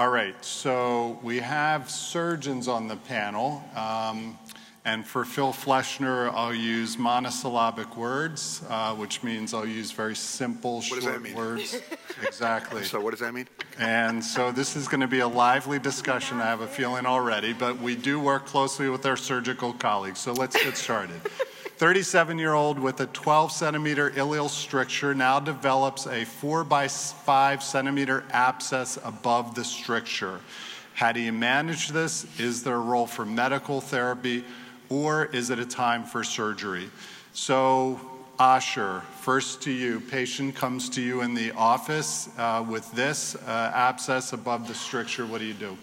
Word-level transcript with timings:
All 0.00 0.08
right, 0.08 0.42
so 0.42 1.18
we 1.22 1.40
have 1.40 1.90
surgeons 1.90 2.68
on 2.68 2.88
the 2.88 2.96
panel. 2.96 3.62
Um, 3.76 4.38
and 4.86 5.06
for 5.06 5.26
Phil 5.26 5.52
Fleshner, 5.52 6.32
I'll 6.32 6.54
use 6.54 6.96
monosyllabic 6.96 7.98
words, 7.98 8.62
uh, 8.70 8.94
which 8.94 9.22
means 9.22 9.52
I'll 9.52 9.66
use 9.66 9.92
very 9.92 10.16
simple, 10.16 10.80
does 10.80 10.88
that 10.88 11.02
short 11.02 11.22
mean? 11.22 11.34
words. 11.34 11.78
exactly. 12.22 12.82
So 12.82 12.98
what 12.98 13.10
does 13.10 13.20
that 13.20 13.34
mean? 13.34 13.46
And 13.78 14.24
so 14.24 14.50
this 14.50 14.74
is 14.74 14.88
going 14.88 15.02
to 15.02 15.06
be 15.06 15.20
a 15.20 15.28
lively 15.28 15.78
discussion, 15.78 16.40
I 16.40 16.46
have 16.46 16.62
a 16.62 16.66
feeling 16.66 17.04
already, 17.04 17.52
but 17.52 17.78
we 17.78 17.94
do 17.94 18.18
work 18.18 18.46
closely 18.46 18.88
with 18.88 19.04
our 19.04 19.18
surgical 19.18 19.74
colleagues. 19.74 20.18
So 20.18 20.32
let's 20.32 20.56
get 20.64 20.78
started. 20.78 21.20
37 21.80 22.38
year 22.38 22.52
old 22.52 22.78
with 22.78 23.00
a 23.00 23.06
12 23.06 23.50
centimeter 23.50 24.10
ileal 24.10 24.50
stricture 24.50 25.14
now 25.14 25.40
develops 25.40 26.06
a 26.06 26.26
4 26.26 26.62
by 26.62 26.86
5 26.86 27.62
centimeter 27.62 28.22
abscess 28.32 28.98
above 29.02 29.54
the 29.54 29.64
stricture. 29.64 30.40
How 30.92 31.12
do 31.12 31.20
you 31.20 31.32
manage 31.32 31.88
this? 31.88 32.26
Is 32.38 32.62
there 32.62 32.74
a 32.74 32.80
role 32.80 33.06
for 33.06 33.24
medical 33.24 33.80
therapy 33.80 34.44
or 34.90 35.24
is 35.32 35.48
it 35.48 35.58
a 35.58 35.64
time 35.64 36.04
for 36.04 36.22
surgery? 36.22 36.90
So, 37.32 37.98
Asher, 38.38 39.00
first 39.22 39.62
to 39.62 39.70
you. 39.70 40.00
Patient 40.00 40.54
comes 40.54 40.90
to 40.90 41.00
you 41.00 41.22
in 41.22 41.32
the 41.32 41.50
office 41.52 42.28
uh, 42.36 42.62
with 42.68 42.92
this 42.92 43.36
uh, 43.36 43.72
abscess 43.74 44.34
above 44.34 44.68
the 44.68 44.74
stricture. 44.74 45.24
What 45.24 45.38
do 45.38 45.46
you 45.46 45.54
do? 45.54 45.78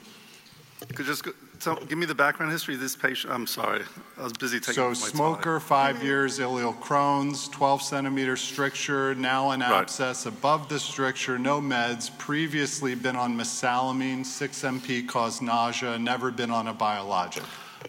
Could 0.93 1.07
just 1.07 1.25
tell, 1.59 1.75
give 1.75 1.97
me 1.97 2.05
the 2.05 2.15
background 2.15 2.51
history 2.51 2.73
of 2.75 2.79
this 2.79 2.95
patient? 2.95 3.33
I'm 3.33 3.47
sorry, 3.47 3.83
I 4.17 4.23
was 4.23 4.33
busy 4.33 4.59
taking 4.59 4.73
So, 4.75 4.89
my 4.89 4.93
smoker, 4.93 5.59
five 5.59 6.03
years, 6.03 6.39
ileal 6.39 6.77
Crohn's, 6.79 7.47
12 7.49 7.81
centimeter 7.81 8.35
stricture, 8.35 9.15
now 9.15 9.51
an 9.51 9.61
Right. 9.61 9.71
abscess 9.81 10.25
above 10.25 10.69
the 10.69 10.79
stricture, 10.79 11.37
no 11.37 11.59
meds, 11.59 12.15
previously 12.17 12.95
been 12.95 13.15
on 13.15 13.37
mesalamine, 13.37 14.25
6MP 14.25 15.07
caused 15.07 15.41
nausea, 15.41 15.97
never 15.97 16.31
been 16.31 16.51
on 16.51 16.67
a 16.67 16.73
biologic. 16.73 17.43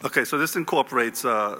Okay, 0.04 0.24
so 0.24 0.38
this 0.38 0.56
incorporates 0.56 1.24
uh, 1.24 1.58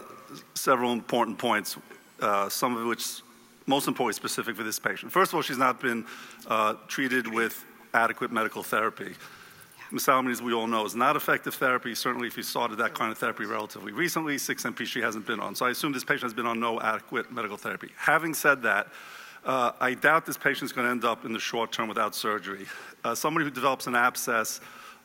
several 0.55 0.93
important 0.93 1.39
points, 1.39 1.77
uh, 2.21 2.49
some 2.49 2.77
of 2.77 2.87
which 2.87 3.23
most 3.67 3.87
importantly 3.89 4.15
specific 4.15 4.57
for 4.57 4.63
this 4.63 4.79
patient. 4.79 5.13
First 5.13 5.31
of 5.33 5.37
all, 5.37 5.43
she's 5.43 5.59
not 5.59 5.81
been 5.81 6.05
uh, 6.47 6.75
treated 6.89 7.33
with 7.33 7.65
adequate 7.95 8.31
medical 8.33 8.63
therapy. 8.63 9.15
Mesalamine, 9.91 10.41
we 10.43 10.53
all 10.53 10.67
know, 10.67 10.85
is 10.85 10.95
not 10.95 11.17
effective 11.17 11.55
therapy. 11.55 11.95
Certainly, 11.95 12.29
if 12.29 12.37
you 12.37 12.43
started 12.43 12.77
that 12.79 12.95
kind 12.95 13.11
of 13.11 13.17
therapy 13.17 13.47
relatively 13.47 13.93
recently, 13.93 14.37
6MP 14.37 14.85
she 14.85 15.01
hasn't 15.01 15.27
been 15.27 15.41
on. 15.41 15.55
So 15.55 15.65
I 15.65 15.71
assume 15.71 15.93
this 15.93 16.05
patient 16.05 16.25
has 16.25 16.35
been 16.35 16.47
on 16.47 16.61
no 16.61 16.81
adequate 16.81 17.33
medical 17.33 17.57
therapy. 17.57 17.91
Having 17.97 18.35
said 18.35 18.63
that, 18.63 18.89
uh, 19.45 19.73
I 19.81 19.95
doubt 19.95 20.27
this 20.27 20.37
patient 20.37 20.65
is 20.65 20.73
going 20.73 20.87
to 20.87 20.91
end 20.91 21.05
up 21.05 21.25
in 21.25 21.33
the 21.33 21.39
short 21.39 21.73
term 21.73 21.89
without 21.89 22.15
surgery. 22.15 22.67
Uh, 23.03 23.15
somebody 23.15 23.45
who 23.45 23.51
develops 23.51 23.87
an 23.87 23.95
abscess 23.95 24.61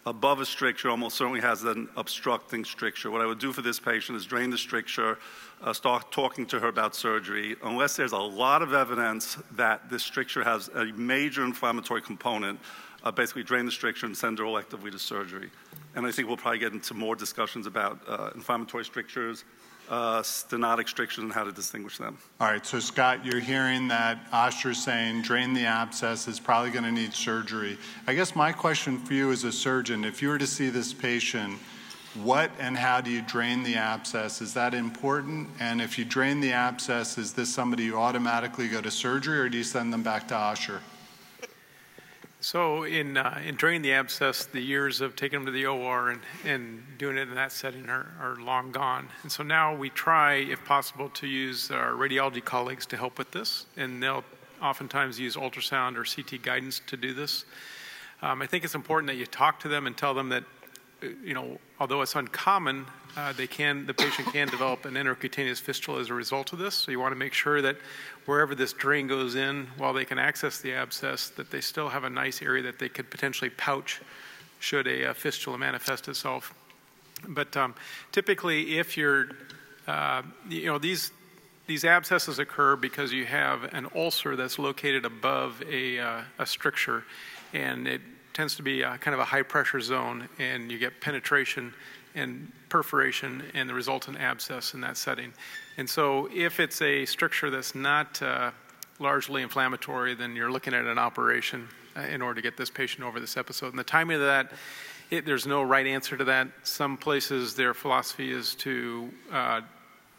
above 0.06 0.42
a 0.42 0.46
stricture 0.46 0.90
almost 0.90 1.16
certainly 1.16 1.40
has 1.40 1.64
an 1.64 1.88
obstructing 1.96 2.66
stricture. 2.66 3.10
What 3.10 3.22
I 3.22 3.26
would 3.26 3.40
do 3.40 3.54
for 3.54 3.62
this 3.62 3.80
patient 3.80 4.18
is 4.18 4.26
drain 4.26 4.50
the 4.50 4.58
stricture, 4.58 5.18
uh, 5.62 5.72
start 5.72 6.12
talking 6.12 6.46
to 6.48 6.60
her 6.60 6.68
about 6.68 6.94
surgery, 6.94 7.56
unless 7.64 7.96
there's 7.96 8.12
a 8.12 8.18
lot 8.18 8.62
of 8.62 8.74
evidence 8.74 9.38
that 9.52 9.90
this 9.90 10.04
stricture 10.04 10.44
has 10.44 10.68
a 10.70 10.86
major 10.86 11.46
inflammatory 11.46 12.02
component. 12.02 12.60
Uh, 13.04 13.12
basically, 13.12 13.44
drain 13.44 13.66
the 13.66 13.72
stricture 13.72 14.06
and 14.06 14.16
send 14.16 14.40
her 14.40 14.46
electively 14.46 14.92
to 14.92 15.00
surgery. 15.00 15.50
And 15.96 16.06
I 16.06 16.12
think 16.12 16.28
we'll 16.28 16.38
probably 16.38 16.60
get 16.60 16.74
into 16.74 16.94
more 16.94 17.16
discussions 17.16 17.68
about 17.68 18.00
uh, 18.08 18.30
inflammatory 18.34 18.86
strictures, 18.86 19.44
uh, 19.90 20.22
stenotic 20.22 20.88
strictures, 20.88 21.24
and 21.24 21.32
how 21.32 21.44
to 21.44 21.52
distinguish 21.52 21.98
them. 21.98 22.18
All 22.40 22.48
right, 22.48 22.66
so 22.66 22.80
Scott, 22.80 23.26
you're 23.26 23.42
hearing 23.42 23.90
that 23.90 24.20
Asher's 24.32 24.82
saying 24.82 25.24
drain 25.24 25.54
the 25.54 25.66
abscess 25.66 26.28
is 26.28 26.40
probably 26.40 26.72
going 26.72 26.86
to 26.86 26.92
need 26.92 27.14
surgery. 27.14 27.78
I 28.08 28.16
guess 28.16 28.36
my 28.36 28.52
question 28.52 28.98
for 28.98 29.14
you 29.14 29.32
as 29.32 29.44
a 29.44 29.52
surgeon, 29.52 30.06
if 30.06 30.22
you 30.22 30.30
were 30.30 30.38
to 30.38 30.48
see 30.48 30.70
this 30.70 30.94
patient, 30.94 31.60
what 32.22 32.52
and 32.60 32.78
how 32.78 33.02
do 33.02 33.10
you 33.10 33.22
drain 33.24 33.64
the 33.64 33.76
abscess? 33.76 34.42
Is 34.42 34.54
that 34.54 34.74
important? 34.74 35.50
And 35.60 35.82
if 35.82 35.98
you 35.98 36.06
drain 36.06 36.42
the 36.42 36.54
abscess, 36.54 37.18
is 37.18 37.34
this 37.34 37.54
somebody 37.54 37.84
you 37.86 37.98
automatically 37.98 38.68
go 38.68 38.82
to 38.82 38.92
surgery 38.92 39.40
or 39.40 39.50
do 39.50 39.58
you 39.58 39.64
send 39.64 39.92
them 39.92 40.04
back 40.04 40.28
to 40.28 40.36
Asher? 40.36 40.82
So 42.44 42.84
in, 42.84 43.16
uh, 43.16 43.40
in 43.46 43.56
draining 43.56 43.84
the 43.84 43.94
abscess, 43.94 44.44
the 44.44 44.60
years 44.60 45.00
of 45.00 45.16
taking 45.16 45.40
them 45.40 45.46
to 45.46 45.52
the 45.54 45.66
OR 45.66 46.10
and, 46.10 46.20
and 46.44 46.84
doing 46.98 47.16
it 47.16 47.30
in 47.30 47.36
that 47.36 47.54
setting 47.54 47.88
are, 47.90 48.12
are 48.20 48.36
long 48.36 48.74
gone. 48.74 49.08
And 49.22 49.32
so 49.32 49.44
now 49.44 49.74
we 49.74 49.90
try, 49.90 50.34
if 50.34 50.64
possible, 50.66 51.08
to 51.12 51.26
use 51.26 51.72
our 51.72 51.92
radiology 51.94 52.44
colleagues 52.44 52.86
to 52.88 52.98
help 52.98 53.18
with 53.18 53.32
this. 53.32 53.66
And 53.78 54.04
they'll 54.04 54.26
oftentimes 54.62 55.18
use 55.18 55.38
ultrasound 55.38 55.96
or 55.96 56.04
CT 56.04 56.44
guidance 56.44 56.82
to 56.88 56.98
do 56.98 57.14
this. 57.14 57.46
Um, 58.22 58.42
I 58.42 58.46
think 58.46 58.66
it's 58.66 58.76
important 58.76 59.08
that 59.08 59.16
you 59.16 59.26
talk 59.26 59.62
to 59.62 59.70
them 59.70 59.88
and 59.88 59.96
tell 59.96 60.14
them 60.14 60.28
that, 60.30 60.44
you 61.24 61.34
know, 61.34 61.58
although 61.80 62.02
it's 62.02 62.16
uncommon, 62.16 62.86
uh, 63.16 63.34
they 63.34 63.48
can, 63.48 63.86
the 63.86 63.94
patient 63.94 64.28
can 64.30 64.48
develop 64.48 64.86
an 64.86 64.94
enterocutaneous 64.96 65.60
fistula 65.60 66.00
as 66.00 66.10
a 66.10 66.14
result 66.14 66.54
of 66.54 66.60
this. 66.60 66.76
So 66.76 66.92
you 66.92 67.00
want 67.00 67.12
to 67.12 67.18
make 67.18 67.34
sure 67.34 67.62
that 67.62 67.78
wherever 68.26 68.56
this 68.56 68.74
drain 68.74 69.08
goes 69.08 69.36
in, 69.36 69.68
while 69.78 69.94
they 69.94 70.06
can 70.06 70.18
access 70.18 70.60
the 70.60 70.74
abscess, 70.74 71.30
that 71.32 71.52
they 71.52 71.62
still 71.62 71.90
have 71.90 72.04
a 72.04 72.10
nice 72.10 72.42
area 72.42 72.64
that 72.64 72.80
they 72.80 72.90
could 72.90 73.10
potentially 73.10 73.50
pouch 73.50 74.02
should 74.60 74.88
a, 74.88 75.10
uh 75.10 75.14
fistula 75.14 75.58
manifest 75.58 76.08
itself. 76.08 76.54
But 77.28 77.56
um, 77.56 77.76
typically, 78.12 78.78
if 78.78 78.98
you're, 78.98 79.30
uh, 79.88 80.24
you 80.50 80.66
know, 80.66 80.78
these 80.78 81.12
these 81.66 81.86
abscesses 81.86 82.40
occur 82.40 82.76
because 82.76 83.14
you 83.14 83.26
have 83.26 83.64
an 83.74 83.88
ulcer 83.96 84.36
that's 84.36 84.60
located 84.60 85.06
above 85.06 85.64
a, 85.70 85.98
uh, 85.98 86.22
a 86.38 86.46
stricture, 86.46 87.06
and 87.54 87.88
it 87.88 88.02
tends 88.34 88.56
to 88.56 88.64
be 88.64 88.82
a, 88.82 88.98
kind 88.98 89.14
of 89.14 89.20
a 89.20 89.26
high 89.26 89.44
pressure 89.44 89.80
zone, 89.80 90.28
and 90.40 90.72
you 90.72 90.78
get 90.78 91.00
penetration 91.00 91.74
and 92.16 92.52
perforation 92.70 93.44
and 93.54 93.70
the 93.70 93.74
resultant 93.74 94.18
abscess 94.20 94.74
in 94.74 94.82
that 94.82 94.98
setting. 94.98 95.34
And 95.78 95.90
so, 95.90 96.30
if 96.34 96.60
it's 96.60 96.82
a 96.82 97.06
stricture 97.06 97.50
that's 97.50 97.76
not 97.76 98.22
uh, 98.22 98.52
largely 99.00 99.42
inflammatory, 99.42 100.16
then 100.16 100.36
you're 100.36 100.52
looking 100.52 100.74
at 100.74 100.86
an 100.86 100.98
operation 100.98 101.68
uh, 101.96 102.02
in 102.02 102.22
order 102.22 102.36
to 102.36 102.42
get 102.42 102.58
this 102.58 102.70
patient 102.70 103.04
over 103.04 103.20
this 103.20 103.38
episode. 103.38 103.68
And 103.70 103.80
the 103.80 103.84
timing 103.84 104.16
of 104.16 104.24
that, 104.24 104.52
it, 105.10 105.26
there's 105.26 105.46
no 105.46 105.64
right 105.64 105.86
answer 105.86 106.18
to 106.18 106.24
that. 106.26 106.48
Some 106.64 106.98
places, 106.98 107.56
their 107.56 107.74
philosophy 107.74 108.32
is 108.32 108.56
to 108.56 109.10
uh, 109.32 109.62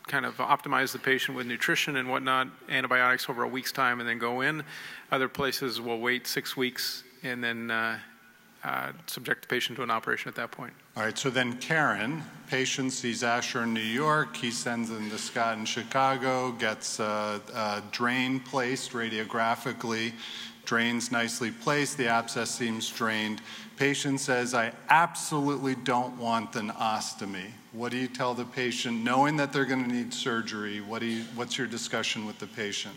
kind 0.07 0.27
of 0.27 0.37
optimize 0.37 0.93
the 0.93 0.99
patient 0.99 1.37
with 1.37 1.47
nutrition 1.47 1.97
and 1.97 2.09
whatnot, 2.09 2.49
antibiotics 2.69 3.29
over 3.29 3.43
a 3.43 3.49
week's 3.49 3.73
time, 3.73 4.01
and 4.01 4.09
then 4.09 4.19
go 4.19 4.41
in. 4.41 4.63
Other 5.11 5.29
places 5.29 5.81
will 5.81 5.99
wait 5.99 6.27
six 6.27 6.57
weeks 6.57 7.05
and 7.25 7.43
then 7.43 7.71
uh, 7.71 7.99
uh, 8.63 8.93
subject 9.07 9.43
the 9.43 9.49
patient 9.49 9.77
to 9.77 9.83
an 9.83 9.91
operation 9.91 10.29
at 10.29 10.35
that 10.37 10.51
point. 10.51 10.73
All 10.97 11.03
right, 11.03 11.19
so 11.19 11.29
then 11.29 11.59
Karen, 11.59 12.23
patient 12.49 12.93
sees 12.93 13.23
Asher 13.23 13.65
in 13.65 13.75
New 13.75 13.81
York. 13.81 14.37
He 14.37 14.51
sends 14.51 14.91
in 14.91 15.11
to 15.11 15.19
Scott 15.19 15.59
in 15.59 15.65
Chicago, 15.65 16.53
gets 16.53 17.01
a, 17.01 17.41
a 17.55 17.83
drain 17.91 18.41
placed 18.41 18.93
radiographically, 18.93 20.13
drains 20.65 21.13
nicely 21.13 21.51
placed, 21.51 21.99
the 21.99 22.09
abscess 22.09 22.51
seems 22.51 22.89
drained. 22.89 23.43
Patient 23.77 24.21
says, 24.21 24.55
I 24.55 24.73
absolutely 24.89 25.75
don't 25.75 26.17
want 26.17 26.55
an 26.57 26.71
ostomy. 26.71 27.51
What 27.73 27.91
do 27.91 27.99
you 27.99 28.07
tell 28.07 28.35
the 28.35 28.45
patient, 28.45 29.03
knowing 29.03 29.37
that 29.39 29.53
they're 29.53 29.65
going 29.65 29.85
to 29.85 29.93
need 29.93 30.15
surgery? 30.15 30.81
What 30.81 31.01
do 31.01 31.07
you, 31.07 31.25
what's 31.35 31.59
your 31.59 31.67
discussion 31.67 32.25
with 32.25 32.39
the 32.39 32.47
patient? 32.47 32.95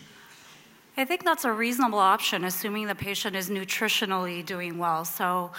I 0.98 1.04
think 1.04 1.24
that's 1.24 1.44
a 1.44 1.52
reasonable 1.52 2.00
option, 2.00 2.42
assuming 2.42 2.88
the 2.88 2.94
patient 2.96 3.36
is 3.36 3.48
nutritionally 3.48 4.44
doing 4.44 4.78
well. 4.78 5.04
So, 5.04 5.52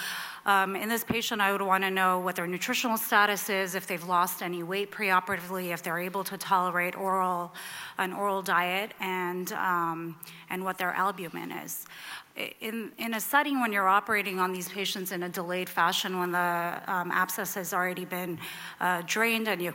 um, 0.45 0.75
in 0.75 0.89
this 0.89 1.05
patient, 1.05 1.39
I 1.39 1.53
would 1.53 1.61
want 1.61 1.85
to 1.85 1.89
know 1.89 2.19
what 2.19 2.35
their 2.35 2.45
nutritional 2.45 2.97
status 2.97 3.49
is, 3.49 3.73
if 3.73 3.87
they've 3.87 4.03
lost 4.03 4.41
any 4.41 4.63
weight 4.63 4.91
preoperatively, 4.91 5.71
if 5.73 5.81
they're 5.81 5.99
able 5.99 6.25
to 6.25 6.37
tolerate 6.37 6.97
oral, 6.97 7.53
an 7.97 8.11
oral 8.11 8.41
diet, 8.41 8.91
and 8.99 9.53
um, 9.53 10.17
and 10.49 10.61
what 10.65 10.77
their 10.77 10.91
albumin 10.91 11.53
is. 11.53 11.85
In, 12.59 12.91
in 12.97 13.13
a 13.13 13.21
setting 13.21 13.61
when 13.61 13.71
you're 13.71 13.87
operating 13.87 14.39
on 14.39 14.51
these 14.51 14.67
patients 14.67 15.13
in 15.13 15.23
a 15.23 15.29
delayed 15.29 15.69
fashion, 15.69 16.19
when 16.19 16.33
the 16.33 16.81
um, 16.87 17.11
abscess 17.11 17.53
has 17.53 17.73
already 17.73 18.03
been 18.03 18.39
uh, 18.81 19.03
drained 19.05 19.47
and 19.47 19.61
you 19.61 19.73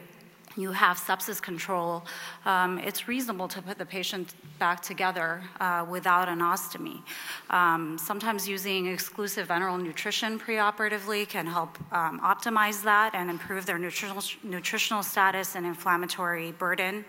you 0.56 0.72
have 0.72 0.96
sepsis 0.98 1.40
control, 1.40 2.04
um, 2.44 2.78
it's 2.78 3.08
reasonable 3.08 3.48
to 3.48 3.60
put 3.60 3.78
the 3.78 3.86
patient 3.86 4.34
back 4.58 4.80
together 4.82 5.42
uh, 5.60 5.84
without 5.88 6.28
an 6.28 6.38
ostomy. 6.38 7.02
Um, 7.50 7.98
sometimes 7.98 8.48
using 8.48 8.86
exclusive 8.86 9.48
enteral 9.48 9.82
nutrition 9.82 10.38
preoperatively 10.38 11.28
can 11.28 11.46
help 11.46 11.76
um, 11.92 12.20
optimize 12.20 12.82
that 12.84 13.14
and 13.14 13.30
improve 13.30 13.66
their 13.66 13.78
nutritional, 13.78 14.22
nutritional 14.42 15.02
status 15.02 15.56
and 15.56 15.66
inflammatory 15.66 16.52
burden 16.52 17.04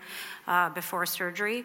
uh, 0.46 0.70
before 0.70 1.06
surgery. 1.06 1.64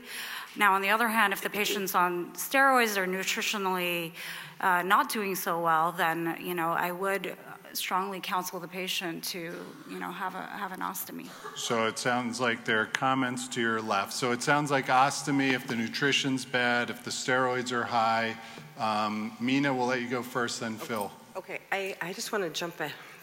Now, 0.56 0.74
on 0.74 0.82
the 0.82 0.90
other 0.90 1.08
hand, 1.08 1.34
if 1.34 1.42
the 1.42 1.50
patient's 1.50 1.96
on 1.96 2.32
steroids 2.34 2.98
or 2.98 3.08
nutritionally 3.08 4.12
uh, 4.60 4.84
not 4.84 5.10
doing 5.10 5.36
so 5.36 5.60
well, 5.60 5.92
then 5.92 6.38
you 6.40 6.54
know 6.54 6.70
I 6.70 6.92
would 6.92 7.36
strongly 7.78 8.20
counsel 8.20 8.60
the 8.60 8.68
patient 8.68 9.24
to, 9.26 9.54
you 9.90 10.00
know, 10.00 10.12
have 10.12 10.36
a 10.36 10.42
have 10.42 10.72
an 10.72 10.80
ostomy. 10.80 11.28
So 11.56 11.88
it 11.88 11.98
sounds 11.98 12.40
like 12.40 12.66
there 12.66 12.82
are 12.82 12.86
comments 12.86 13.48
to 13.50 13.62
your 13.62 13.82
left. 13.82 14.14
So 14.14 14.32
it 14.32 14.42
sounds 14.44 14.72
like 14.72 14.88
ostomy 14.88 15.54
if 15.54 15.68
the 15.68 15.76
nutrition's 15.76 16.46
bad, 16.46 16.90
if 16.90 17.04
the 17.04 17.12
steroids 17.12 17.72
are 17.72 17.84
high. 17.84 18.36
Um, 18.78 19.36
Mina, 19.40 19.74
we'll 19.74 19.88
let 19.88 20.02
you 20.02 20.10
go 20.10 20.24
first, 20.24 20.60
then 20.60 20.76
Phil. 20.76 21.12
Okay, 21.36 21.60
I, 21.72 21.96
I 22.02 22.14
just 22.14 22.32
want 22.32 22.44
to 22.44 22.50
jump 22.50 22.76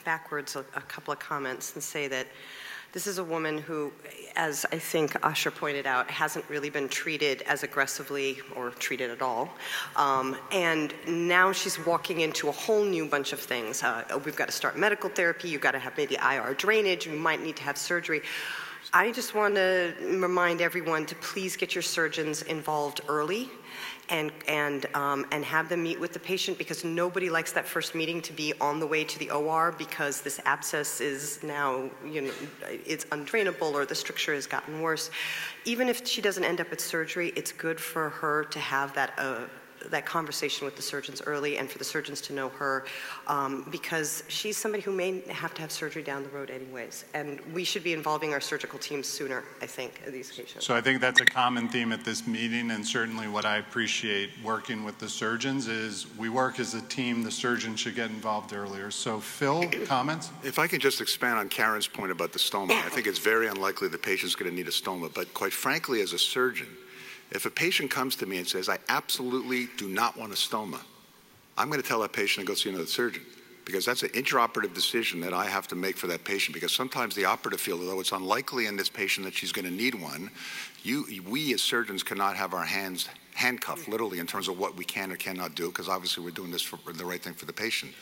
backwards 0.04 0.56
a, 0.56 0.60
a 0.74 0.80
couple 0.82 1.12
of 1.12 1.18
comments 1.18 1.74
and 1.74 1.82
say 1.82 2.08
that 2.08 2.26
this 2.92 3.06
is 3.06 3.18
a 3.18 3.24
woman 3.24 3.58
who, 3.58 3.92
as 4.34 4.64
I 4.72 4.78
think 4.78 5.14
Asher 5.22 5.50
pointed 5.50 5.86
out, 5.86 6.10
hasn't 6.10 6.48
really 6.48 6.70
been 6.70 6.88
treated 6.88 7.42
as 7.42 7.62
aggressively 7.62 8.38
or 8.56 8.70
treated 8.70 9.10
at 9.10 9.20
all. 9.20 9.50
Um, 9.94 10.36
and 10.52 10.94
now 11.06 11.52
she's 11.52 11.84
walking 11.84 12.20
into 12.20 12.48
a 12.48 12.52
whole 12.52 12.84
new 12.84 13.06
bunch 13.06 13.32
of 13.34 13.40
things. 13.40 13.82
Uh, 13.82 14.04
we've 14.24 14.36
got 14.36 14.46
to 14.46 14.52
start 14.52 14.78
medical 14.78 15.10
therapy, 15.10 15.48
you've 15.48 15.60
got 15.60 15.72
to 15.72 15.78
have 15.78 15.96
maybe 15.98 16.16
IR 16.16 16.54
drainage, 16.54 17.06
you 17.06 17.12
might 17.12 17.42
need 17.42 17.56
to 17.56 17.62
have 17.62 17.76
surgery. 17.76 18.22
I 18.92 19.12
just 19.12 19.34
want 19.34 19.56
to 19.56 19.92
remind 20.00 20.62
everyone 20.62 21.04
to 21.06 21.14
please 21.16 21.56
get 21.56 21.74
your 21.74 21.82
surgeons 21.82 22.40
involved 22.42 23.02
early 23.06 23.50
and, 24.10 24.32
and, 24.46 24.86
um, 24.94 25.26
and 25.32 25.44
have 25.44 25.68
them 25.68 25.82
meet 25.82 26.00
with 26.00 26.12
the 26.12 26.18
patient 26.18 26.58
because 26.58 26.84
nobody 26.84 27.30
likes 27.30 27.52
that 27.52 27.66
first 27.66 27.94
meeting 27.94 28.22
to 28.22 28.32
be 28.32 28.52
on 28.60 28.80
the 28.80 28.86
way 28.86 29.04
to 29.04 29.18
the 29.18 29.30
OR 29.30 29.72
because 29.72 30.20
this 30.20 30.40
abscess 30.44 31.00
is 31.00 31.42
now, 31.42 31.90
you 32.04 32.22
know, 32.22 32.32
it's 32.86 33.04
undrainable 33.06 33.72
or 33.72 33.84
the 33.84 33.94
stricture 33.94 34.34
has 34.34 34.46
gotten 34.46 34.80
worse. 34.80 35.10
Even 35.64 35.88
if 35.88 36.06
she 36.06 36.20
doesn't 36.20 36.44
end 36.44 36.60
up 36.60 36.72
at 36.72 36.80
surgery, 36.80 37.32
it's 37.36 37.52
good 37.52 37.80
for 37.80 38.10
her 38.10 38.44
to 38.44 38.58
have 38.58 38.94
that 38.94 39.12
uh, 39.18 39.40
that 39.88 40.06
conversation 40.06 40.64
with 40.64 40.76
the 40.76 40.82
surgeons 40.82 41.22
early 41.26 41.58
and 41.58 41.70
for 41.70 41.78
the 41.78 41.84
surgeons 41.84 42.20
to 42.22 42.32
know 42.32 42.48
her 42.50 42.84
um, 43.26 43.66
because 43.70 44.24
she's 44.28 44.56
somebody 44.56 44.82
who 44.82 44.92
may 44.92 45.20
have 45.28 45.54
to 45.54 45.60
have 45.60 45.70
surgery 45.70 46.02
down 46.02 46.22
the 46.22 46.28
road 46.30 46.50
anyways. 46.50 47.04
And 47.14 47.40
we 47.52 47.64
should 47.64 47.84
be 47.84 47.92
involving 47.92 48.32
our 48.32 48.40
surgical 48.40 48.78
teams 48.78 49.06
sooner, 49.06 49.44
I 49.62 49.66
think, 49.66 50.00
in 50.06 50.12
these 50.12 50.30
patients. 50.34 50.64
So 50.64 50.74
I 50.74 50.80
think 50.80 51.00
that's 51.00 51.20
a 51.20 51.26
common 51.26 51.68
theme 51.68 51.92
at 51.92 52.04
this 52.04 52.26
meeting 52.26 52.70
and 52.70 52.86
certainly 52.86 53.28
what 53.28 53.44
I 53.44 53.58
appreciate 53.58 54.30
working 54.42 54.84
with 54.84 54.98
the 54.98 55.08
surgeons 55.08 55.68
is 55.68 56.06
we 56.16 56.28
work 56.28 56.60
as 56.60 56.74
a 56.74 56.82
team, 56.82 57.22
the 57.22 57.30
surgeon 57.30 57.76
should 57.76 57.94
get 57.94 58.10
involved 58.10 58.52
earlier. 58.52 58.90
So 58.90 59.20
Phil, 59.20 59.68
comments? 59.86 60.30
If 60.42 60.58
I 60.58 60.66
can 60.66 60.80
just 60.80 61.00
expand 61.00 61.38
on 61.38 61.48
Karen's 61.48 61.86
point 61.86 62.12
about 62.12 62.32
the 62.32 62.38
stoma, 62.38 62.72
I 62.72 62.88
think 62.88 63.06
it's 63.06 63.18
very 63.18 63.48
unlikely 63.48 63.88
the 63.88 63.98
patient's 63.98 64.34
going 64.34 64.50
to 64.50 64.56
need 64.56 64.68
a 64.68 64.72
stoma, 64.72 65.12
but 65.12 65.32
quite 65.34 65.52
frankly, 65.52 66.00
as 66.00 66.12
a 66.12 66.18
surgeon, 66.18 66.68
if 67.30 67.46
a 67.46 67.50
patient 67.50 67.90
comes 67.90 68.16
to 68.16 68.26
me 68.26 68.38
and 68.38 68.46
says, 68.46 68.68
I 68.68 68.78
absolutely 68.88 69.68
do 69.76 69.88
not 69.88 70.16
want 70.16 70.32
a 70.32 70.36
stoma, 70.36 70.80
I'm 71.56 71.68
going 71.68 71.82
to 71.82 71.86
tell 71.86 72.00
that 72.00 72.12
patient 72.12 72.46
to 72.46 72.50
go 72.50 72.54
see 72.54 72.70
another 72.70 72.86
surgeon 72.86 73.24
because 73.64 73.84
that's 73.84 74.02
an 74.02 74.08
intraoperative 74.10 74.72
decision 74.72 75.20
that 75.20 75.34
I 75.34 75.44
have 75.44 75.68
to 75.68 75.76
make 75.76 75.98
for 75.98 76.06
that 76.06 76.24
patient 76.24 76.54
because 76.54 76.72
sometimes 76.72 77.14
the 77.14 77.26
operative 77.26 77.60
field, 77.60 77.80
although 77.80 78.00
it's 78.00 78.12
unlikely 78.12 78.64
in 78.64 78.76
this 78.76 78.88
patient 78.88 79.26
that 79.26 79.34
she's 79.34 79.52
going 79.52 79.66
to 79.66 79.70
need 79.70 79.94
one, 79.94 80.30
you, 80.82 81.04
we 81.28 81.52
as 81.52 81.60
surgeons 81.60 82.02
cannot 82.02 82.34
have 82.36 82.54
our 82.54 82.64
hands 82.64 83.10
handcuffed 83.34 83.86
literally 83.86 84.20
in 84.20 84.26
terms 84.26 84.48
of 84.48 84.58
what 84.58 84.74
we 84.76 84.84
can 84.84 85.12
or 85.12 85.16
cannot 85.16 85.54
do 85.54 85.68
because 85.68 85.88
obviously 85.88 86.24
we're 86.24 86.30
doing 86.30 86.50
this 86.50 86.62
for 86.62 86.92
the 86.92 87.04
right 87.04 87.22
thing 87.22 87.34
for 87.34 87.44
the 87.44 87.52
patient. 87.52 87.92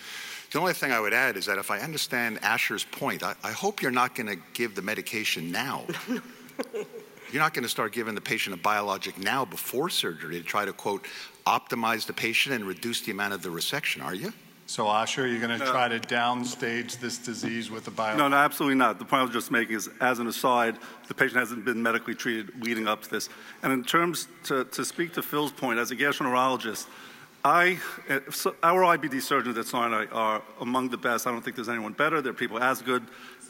The 0.53 0.61
only 0.61 0.73
thing 0.73 0.93
I 0.93 1.01
would 1.01 1.13
add 1.13 1.37
is 1.37 1.47
that 1.47 1.59
if 1.59 1.71
I 1.71 1.81
understand 1.81 2.39
Asher's 2.43 2.85
point, 2.85 3.25
I, 3.25 3.35
I 3.43 3.51
hope 3.51 3.83
you're 3.83 3.91
not 3.91 4.15
going 4.15 4.29
to 4.29 4.37
give 4.55 4.77
the 4.77 4.83
medication 4.83 5.51
now. 5.51 5.85
You're 7.33 7.43
not 7.43 7.55
going 7.55 7.65
to 7.65 7.69
start 7.69 7.93
giving 7.93 8.15
the 8.15 8.21
patient 8.21 8.55
a 8.55 8.59
biologic 8.59 9.19
now 9.19 9.45
before 9.45 9.91
surgery 9.91 10.39
to 10.39 10.45
try 10.45 10.65
to, 10.65 10.73
quote, 10.73 11.07
optimize 11.47 12.07
the 12.07 12.13
patient 12.13 12.55
and 12.55 12.65
reduce 12.65 13.01
the 13.01 13.13
amount 13.13 13.35
of 13.35 13.43
the 13.43 13.49
resection, 13.49 14.05
are 14.05 14.15
you? 14.15 14.33
So, 14.69 14.89
Asher, 14.89 15.29
you're 15.29 15.41
going 15.41 15.59
to 15.59 15.65
try 15.65 15.87
to 15.87 16.01
downstage 16.01 16.99
this 16.99 17.19
disease 17.19 17.71
with 17.71 17.87
a 17.87 17.91
biologic? 17.93 18.19
No, 18.19 18.29
no, 18.29 18.37
absolutely 18.37 18.75
not. 18.75 18.99
The 18.99 19.05
point 19.05 19.21
I 19.21 19.23
was 19.23 19.33
just 19.33 19.53
making 19.53 19.77
is, 19.77 19.89
as 20.01 20.19
an 20.19 20.27
aside, 20.27 20.77
the 21.07 21.15
patient 21.15 21.39
hasn't 21.39 21.65
been 21.65 21.81
medically 21.81 22.17
treated 22.17 22.51
leading 22.65 22.89
up 22.89 23.03
to 23.03 23.11
this. 23.11 23.29
And 23.63 23.73
in 23.73 23.85
terms 23.85 24.27
to, 24.45 24.65
to 24.65 24.85
speak 24.85 25.13
to 25.15 25.23
Phil's 25.23 25.53
point, 25.53 25.79
as 25.79 25.93
a 25.93 25.97
gastroenterologist, 25.97 26.87
I, 27.45 27.79
eh, 28.09 28.19
our 28.65 28.99
IBD 28.99 29.23
surgeons 29.23 29.57
at 29.57 29.67
Sinai 29.67 30.07
are 30.11 30.43
among 30.61 30.89
the 30.89 30.97
best. 30.97 31.29
I 31.29 31.31
don't 31.31 31.43
think 31.43 31.55
there's 31.55 31.69
anyone 31.69 31.93
better. 31.93 32.21
There 32.21 32.33
are 32.33 32.35
people 32.35 32.59
as 32.59 32.83
good 32.83 33.05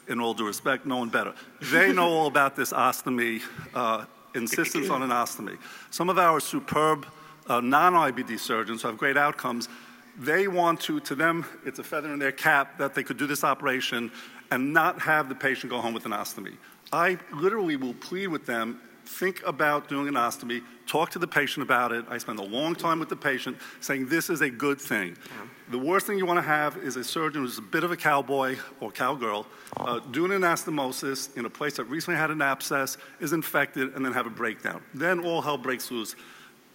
in 0.07 0.19
all 0.19 0.33
due 0.33 0.45
respect, 0.45 0.85
no 0.85 0.97
one 0.97 1.09
better. 1.09 1.33
They 1.71 1.91
know 1.91 2.07
all 2.07 2.27
about 2.27 2.55
this 2.55 2.71
ostomy, 2.71 3.41
uh, 3.73 4.05
insistence 4.35 4.89
on 4.89 5.01
an 5.01 5.09
ostomy. 5.09 5.57
Some 5.91 6.09
of 6.09 6.17
our 6.17 6.39
superb 6.39 7.05
uh, 7.47 7.61
non-IBD 7.61 8.39
surgeons 8.39 8.81
who 8.81 8.89
have 8.89 8.97
great 8.97 9.17
outcomes, 9.17 9.69
they 10.17 10.47
want 10.47 10.79
to, 10.81 10.99
to 11.01 11.15
them, 11.15 11.45
it's 11.65 11.79
a 11.79 11.83
feather 11.83 12.11
in 12.11 12.19
their 12.19 12.31
cap 12.31 12.77
that 12.77 12.95
they 12.95 13.03
could 13.03 13.17
do 13.17 13.27
this 13.27 13.43
operation 13.43 14.11
and 14.51 14.73
not 14.73 14.99
have 15.01 15.29
the 15.29 15.35
patient 15.35 15.69
go 15.69 15.79
home 15.79 15.93
with 15.93 16.05
an 16.05 16.11
ostomy. 16.11 16.57
I 16.91 17.17
literally 17.33 17.75
will 17.75 17.93
plead 17.95 18.27
with 18.27 18.45
them 18.45 18.79
think 19.07 19.41
about 19.45 19.87
doing 19.87 20.07
an 20.07 20.15
ostomy, 20.15 20.61
talk 20.85 21.09
to 21.11 21.19
the 21.19 21.27
patient 21.27 21.63
about 21.63 21.91
it. 21.91 22.05
I 22.09 22.17
spend 22.17 22.39
a 22.39 22.43
long 22.43 22.75
time 22.75 22.99
with 22.99 23.09
the 23.09 23.15
patient 23.15 23.57
saying 23.79 24.07
this 24.07 24.29
is 24.29 24.41
a 24.41 24.49
good 24.49 24.79
thing. 24.79 25.17
Yeah. 25.29 25.47
The 25.69 25.77
worst 25.77 26.07
thing 26.07 26.17
you 26.17 26.25
want 26.25 26.37
to 26.37 26.47
have 26.47 26.77
is 26.77 26.95
a 26.95 27.03
surgeon 27.03 27.41
who's 27.41 27.57
a 27.57 27.61
bit 27.61 27.83
of 27.83 27.91
a 27.91 27.97
cowboy 27.97 28.55
or 28.79 28.89
cowgirl 28.89 29.45
uh, 29.75 29.99
doing 29.99 30.31
an 30.31 30.41
anastomosis 30.41 31.35
in 31.35 31.45
a 31.45 31.49
place 31.49 31.75
that 31.75 31.83
recently 31.85 32.17
had 32.17 32.31
an 32.31 32.41
abscess, 32.41 32.97
is 33.19 33.33
infected, 33.33 33.93
and 33.93 34.05
then 34.05 34.13
have 34.13 34.25
a 34.25 34.29
breakdown. 34.29 34.81
Then 34.93 35.19
all 35.25 35.41
hell 35.41 35.57
breaks 35.57 35.91
loose 35.91 36.15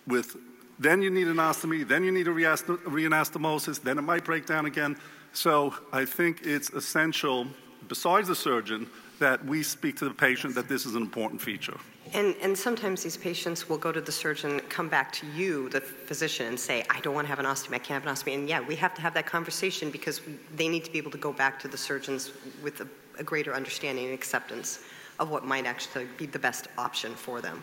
with 0.07 0.37
then 0.79 1.01
you 1.01 1.11
need 1.11 1.29
an 1.29 1.37
ostomy, 1.37 1.87
then 1.87 2.03
you 2.05 2.11
need 2.11 2.27
a 2.29 2.33
reanastomosis, 2.33 3.81
then 3.81 3.99
it 3.99 4.03
might 4.03 4.25
break 4.25 4.47
down 4.47 4.67
again. 4.67 4.97
So 5.33 5.75
I 5.93 6.05
think 6.05 6.41
it's 6.43 6.71
essential, 6.71 7.47
besides 7.89 8.29
the 8.29 8.35
surgeon, 8.35 8.89
that 9.21 9.45
we 9.45 9.63
speak 9.63 9.97
to 9.99 10.05
the 10.05 10.15
patient 10.15 10.55
that 10.57 10.69
this 10.69 10.85
is 10.85 10.97
an 10.97 11.03
important 11.03 11.41
feature. 11.41 11.79
And, 12.15 12.35
and 12.43 12.57
sometimes 12.57 13.03
these 13.03 13.17
patients 13.17 13.69
will 13.69 13.79
go 13.79 13.91
to 13.91 14.01
the 14.01 14.13
surgeon, 14.13 14.61
come 14.69 14.89
back 14.89 15.13
to 15.13 15.27
you, 15.29 15.71
the 15.71 15.81
physician, 15.81 16.47
and 16.47 16.61
say, 16.61 16.85
I 16.91 17.01
don't 17.01 17.15
want 17.15 17.27
to 17.27 17.29
have 17.31 17.39
an 17.39 17.47
ostomy, 17.47 17.75
I 17.75 17.79
can't 17.79 18.03
have 18.03 18.07
an 18.07 18.15
ostomy. 18.15 18.35
And 18.35 18.49
yeah, 18.49 18.61
we 18.61 18.77
have 18.77 18.95
to 18.95 19.01
have 19.01 19.15
that 19.15 19.27
conversation 19.27 19.91
because 19.91 20.21
they 20.55 20.69
need 20.69 20.85
to 20.85 20.93
be 20.93 20.99
able 20.99 21.11
to 21.13 21.19
go 21.19 21.33
back 21.33 21.59
to 21.61 21.69
the 21.69 21.79
surgeons 21.79 22.33
with 22.63 22.81
a, 22.81 22.89
a 23.19 23.23
greater 23.23 23.55
understanding 23.55 24.05
and 24.07 24.15
acceptance 24.15 24.81
of 25.19 25.31
what 25.31 25.45
might 25.45 25.65
actually 25.67 26.07
be 26.19 26.27
the 26.27 26.39
best 26.39 26.69
option 26.77 27.15
for 27.15 27.41
them. 27.41 27.63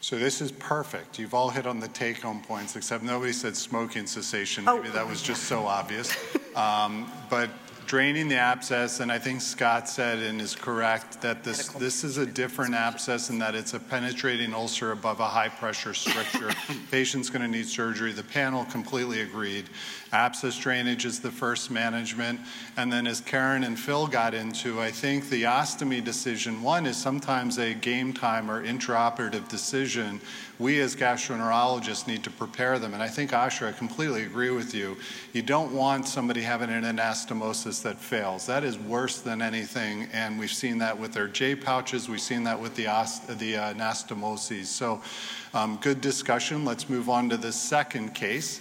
So 0.00 0.16
this 0.16 0.40
is 0.40 0.52
perfect. 0.52 1.18
You've 1.18 1.34
all 1.34 1.50
hit 1.50 1.66
on 1.66 1.80
the 1.80 1.88
take-home 1.88 2.42
points, 2.42 2.76
except 2.76 3.02
nobody 3.02 3.32
said 3.32 3.56
smoking 3.56 4.06
cessation. 4.06 4.64
Maybe 4.64 4.88
oh. 4.88 4.92
that 4.92 5.08
was 5.08 5.22
just 5.22 5.44
so 5.44 5.66
obvious. 5.66 6.16
Um, 6.54 7.10
but 7.28 7.50
draining 7.88 8.28
the 8.28 8.36
abscess, 8.36 9.00
and 9.00 9.10
I 9.10 9.18
think 9.18 9.40
Scott 9.40 9.88
said 9.88 10.18
and 10.18 10.42
is 10.42 10.54
correct 10.54 11.22
that 11.22 11.42
this, 11.42 11.68
this 11.68 12.04
is 12.04 12.18
a 12.18 12.26
different 12.26 12.74
abscess 12.74 13.30
in 13.30 13.38
that 13.38 13.54
it's 13.54 13.72
a 13.72 13.80
penetrating 13.80 14.52
ulcer 14.52 14.92
above 14.92 15.20
a 15.20 15.26
high 15.26 15.48
pressure 15.48 15.94
stricture. 15.94 16.50
Patient's 16.90 17.30
going 17.30 17.40
to 17.40 17.48
need 17.48 17.66
surgery. 17.66 18.12
The 18.12 18.22
panel 18.22 18.66
completely 18.66 19.22
agreed. 19.22 19.70
Abscess 20.12 20.58
drainage 20.58 21.06
is 21.06 21.20
the 21.20 21.30
first 21.30 21.70
management. 21.70 22.40
And 22.76 22.92
then 22.92 23.06
as 23.06 23.22
Karen 23.22 23.64
and 23.64 23.80
Phil 23.80 24.06
got 24.06 24.34
into, 24.34 24.80
I 24.80 24.90
think 24.90 25.30
the 25.30 25.44
ostomy 25.44 26.04
decision, 26.04 26.62
one 26.62 26.84
is 26.84 26.96
sometimes 26.98 27.58
a 27.58 27.72
game 27.72 28.12
time 28.12 28.50
or 28.50 28.62
intraoperative 28.62 29.48
decision. 29.48 30.20
We 30.58 30.80
as 30.80 30.96
gastroenterologists 30.96 32.08
need 32.08 32.24
to 32.24 32.30
prepare 32.30 32.78
them. 32.78 32.92
And 32.92 33.02
I 33.02 33.08
think, 33.08 33.32
Asher, 33.32 33.66
I 33.66 33.72
completely 33.72 34.24
agree 34.24 34.50
with 34.50 34.74
you. 34.74 34.96
You 35.32 35.42
don't 35.42 35.72
want 35.72 36.08
somebody 36.08 36.42
having 36.42 36.70
an 36.70 36.82
anastomosis 36.82 37.82
that 37.82 37.98
fails. 37.98 38.46
That 38.46 38.64
is 38.64 38.76
worse 38.76 39.20
than 39.20 39.40
anything. 39.40 40.08
And 40.12 40.38
we've 40.38 40.50
seen 40.50 40.78
that 40.78 40.98
with 40.98 41.12
their 41.12 41.28
J 41.28 41.54
pouches. 41.54 42.08
We've 42.08 42.20
seen 42.20 42.42
that 42.44 42.58
with 42.58 42.74
the, 42.74 42.84
the 42.84 43.54
anastomoses. 43.54 44.66
So 44.66 45.00
um, 45.54 45.78
good 45.80 46.00
discussion. 46.00 46.64
Let's 46.64 46.88
move 46.88 47.08
on 47.08 47.28
to 47.30 47.36
the 47.36 47.52
second 47.52 48.14
case. 48.14 48.60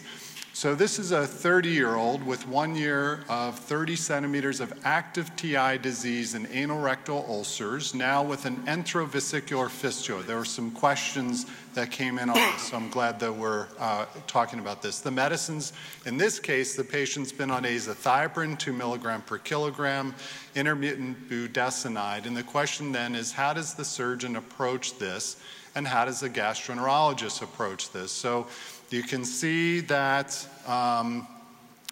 So 0.57 0.73
this 0.73 0.97
is 0.97 1.11
a 1.11 1.19
30-year-old 1.19 2.25
with 2.25 2.47
one 2.47 2.75
year 2.75 3.19
of 3.29 3.59
30 3.59 3.95
centimeters 3.95 4.59
of 4.59 4.73
active 4.83 5.35
TI 5.35 5.77
disease 5.77 6.33
and 6.33 6.47
anal 6.51 6.81
rectal 6.81 7.23
ulcers, 7.29 7.93
now 7.93 8.23
with 8.23 8.45
an 8.47 8.55
enterovesicular 8.65 9.69
fistula. 9.69 10.23
There 10.23 10.37
were 10.37 10.45
some 10.45 10.71
questions 10.71 11.45
that 11.75 11.91
came 11.91 12.17
in 12.17 12.31
on 12.31 12.37
this, 12.37 12.69
so 12.69 12.77
I'm 12.77 12.89
glad 12.89 13.19
that 13.19 13.31
we're 13.31 13.67
uh, 13.77 14.07
talking 14.25 14.57
about 14.57 14.81
this. 14.81 14.99
The 14.99 15.11
medicines, 15.11 15.73
in 16.07 16.17
this 16.17 16.39
case, 16.39 16.75
the 16.75 16.83
patient's 16.83 17.31
been 17.31 17.51
on 17.51 17.61
azathioprine, 17.61 18.57
2 18.57 18.73
milligram 18.73 19.21
per 19.21 19.37
kilogram, 19.37 20.15
intermittent 20.55 21.29
budesonide, 21.29 22.25
and 22.25 22.35
the 22.35 22.41
question 22.41 22.91
then 22.91 23.13
is 23.13 23.31
how 23.31 23.53
does 23.53 23.75
the 23.75 23.85
surgeon 23.85 24.35
approach 24.35 24.97
this, 24.97 25.37
and 25.75 25.87
how 25.87 26.05
does 26.05 26.21
the 26.21 26.29
gastroenterologist 26.31 27.43
approach 27.43 27.91
this? 27.91 28.11
So 28.11 28.47
you 28.89 29.03
can 29.03 29.25
see 29.25 29.82
that, 29.82 30.48
um, 30.65 31.27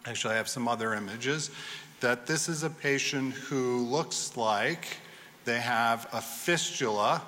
actually, 0.06 0.34
I 0.34 0.38
have 0.38 0.48
some 0.48 0.68
other 0.68 0.94
images, 0.94 1.52
that 2.00 2.28
this 2.28 2.48
is 2.48 2.64
a 2.64 2.70
patient 2.70 3.34
who 3.34 3.80
looks 3.80 4.38
like 4.38 4.98
they 5.46 5.60
have 5.60 6.08
a 6.14 6.22
fistula 6.22 7.22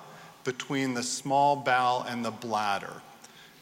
between 0.44 0.94
the 0.94 1.02
small 1.02 1.56
bowel 1.56 2.04
and 2.08 2.24
the 2.24 2.30
bladder. 2.30 3.02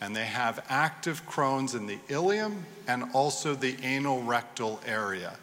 And 0.01 0.15
they 0.15 0.27
have 0.27 0.65
active 0.69 1.27
Crohn's 1.27 1.75
in 1.75 1.87
the 1.87 1.99
ileum 2.09 2.63
and 2.87 3.05
also 3.15 3.55
the 3.55 3.77
anal 3.83 4.23
rectal 4.23 4.81
area. 4.87 5.37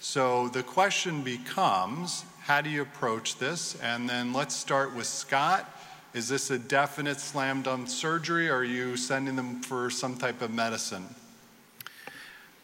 So 0.00 0.48
the 0.48 0.62
question 0.62 1.22
becomes 1.22 2.24
how 2.42 2.60
do 2.60 2.70
you 2.70 2.82
approach 2.82 3.38
this? 3.38 3.74
And 3.82 4.08
then 4.08 4.32
let's 4.32 4.54
start 4.54 4.94
with 4.94 5.06
Scott 5.06 5.68
is 6.16 6.28
this 6.28 6.50
a 6.50 6.58
definite 6.58 7.20
slam 7.20 7.60
dunk 7.60 7.88
surgery, 7.88 8.48
or 8.48 8.56
are 8.56 8.64
you 8.64 8.96
sending 8.96 9.36
them 9.36 9.60
for 9.60 9.90
some 9.90 10.16
type 10.16 10.40
of 10.40 10.50
medicine? 10.50 11.04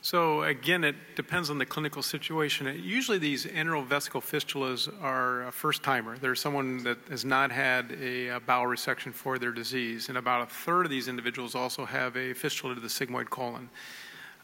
So 0.00 0.42
again, 0.44 0.84
it 0.84 0.96
depends 1.16 1.50
on 1.50 1.58
the 1.58 1.66
clinical 1.66 2.02
situation. 2.02 2.80
Usually 2.82 3.18
these 3.18 3.44
enterovesical 3.44 4.22
fistulas 4.22 4.90
are 5.02 5.42
a 5.42 5.52
first 5.52 5.82
timer. 5.82 6.16
There's 6.16 6.40
someone 6.40 6.82
that 6.84 6.96
has 7.10 7.26
not 7.26 7.52
had 7.52 7.92
a, 8.00 8.38
bowel 8.38 8.64
resection 8.64 9.12
for 9.12 9.38
their 9.38 9.52
disease, 9.52 10.08
and 10.08 10.16
about 10.16 10.42
a 10.42 10.46
third 10.46 10.86
of 10.86 10.90
these 10.90 11.06
individuals 11.06 11.54
also 11.54 11.84
have 11.84 12.16
a 12.16 12.32
fistula 12.32 12.74
to 12.74 12.80
the 12.80 12.88
sigmoid 12.88 13.28
colon. 13.28 13.68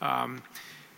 Um, 0.03 0.43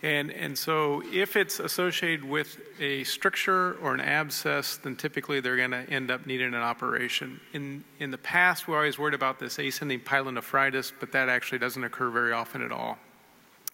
and, 0.03 0.31
and 0.31 0.57
so 0.57 1.03
if 1.13 1.37
it's 1.37 1.61
associated 1.61 2.25
with 2.25 2.59
a 2.81 3.05
stricture 3.05 3.75
or 3.83 3.93
an 3.93 4.01
abscess, 4.01 4.79
then 4.79 4.97
typically 4.97 5.41
they're 5.41 5.59
going 5.59 5.73
to 5.73 5.89
end 5.91 6.11
up 6.11 6.27
needing 6.27 6.49
an 6.49 6.55
operation. 6.55 7.39
In, 7.53 7.85
in 7.99 8.11
the 8.11 8.19
past, 8.19 8.67
we 8.67 8.75
always 8.75 8.99
worried 8.99 9.15
about 9.15 9.39
this 9.39 9.59
ascending 9.59 10.01
pyelonephritis, 10.01 10.93
but 10.99 11.13
that 11.13 11.29
actually 11.29 11.59
doesn't 11.59 11.85
occur 11.85 12.09
very 12.09 12.33
often 12.33 12.63
at 12.63 12.73
all. 12.73 12.99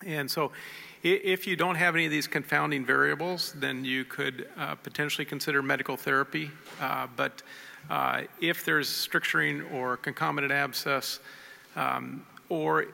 And 0.04 0.28
so 0.28 0.50
if 1.04 1.46
you 1.46 1.54
don't 1.54 1.76
have 1.76 1.94
any 1.94 2.06
of 2.06 2.10
these 2.10 2.26
confounding 2.26 2.84
variables, 2.84 3.52
then 3.52 3.84
you 3.84 4.04
could 4.04 4.48
uh, 4.56 4.74
potentially 4.74 5.24
consider 5.24 5.62
medical 5.62 5.96
therapy. 5.96 6.50
Uh, 6.80 7.06
but 7.14 7.42
uh, 7.88 8.22
if 8.40 8.64
there's 8.64 8.88
stricturing 8.88 9.62
or 9.72 9.96
concomitant 9.96 10.52
abscess 10.52 11.20
um, 11.76 12.26
or 12.48 12.86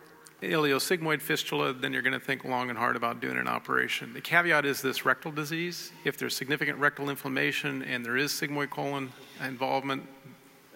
ileosigmoid 0.49 1.21
fistula, 1.21 1.73
then 1.73 1.93
you're 1.93 2.03
going 2.03 2.13
to 2.13 2.21
think 2.21 2.45
long 2.45 2.69
and 2.69 2.79
hard 2.79 2.97
about 2.97 3.21
doing 3.21 3.37
an 3.37 3.49
operation. 3.49 4.13
The 4.13 4.21
caveat 4.21 4.65
is 4.65 4.83
this 4.83 5.05
rectal 5.05 5.33
disease. 5.33 5.93
If 6.05 6.19
there's 6.19 6.37
significant 6.37 6.79
rectal 6.79 7.11
inflammation 7.11 7.83
and 7.83 8.05
there 8.05 8.17
is 8.17 8.33
sigmoid 8.33 8.71
colon 8.71 9.13
involvement, 9.41 10.07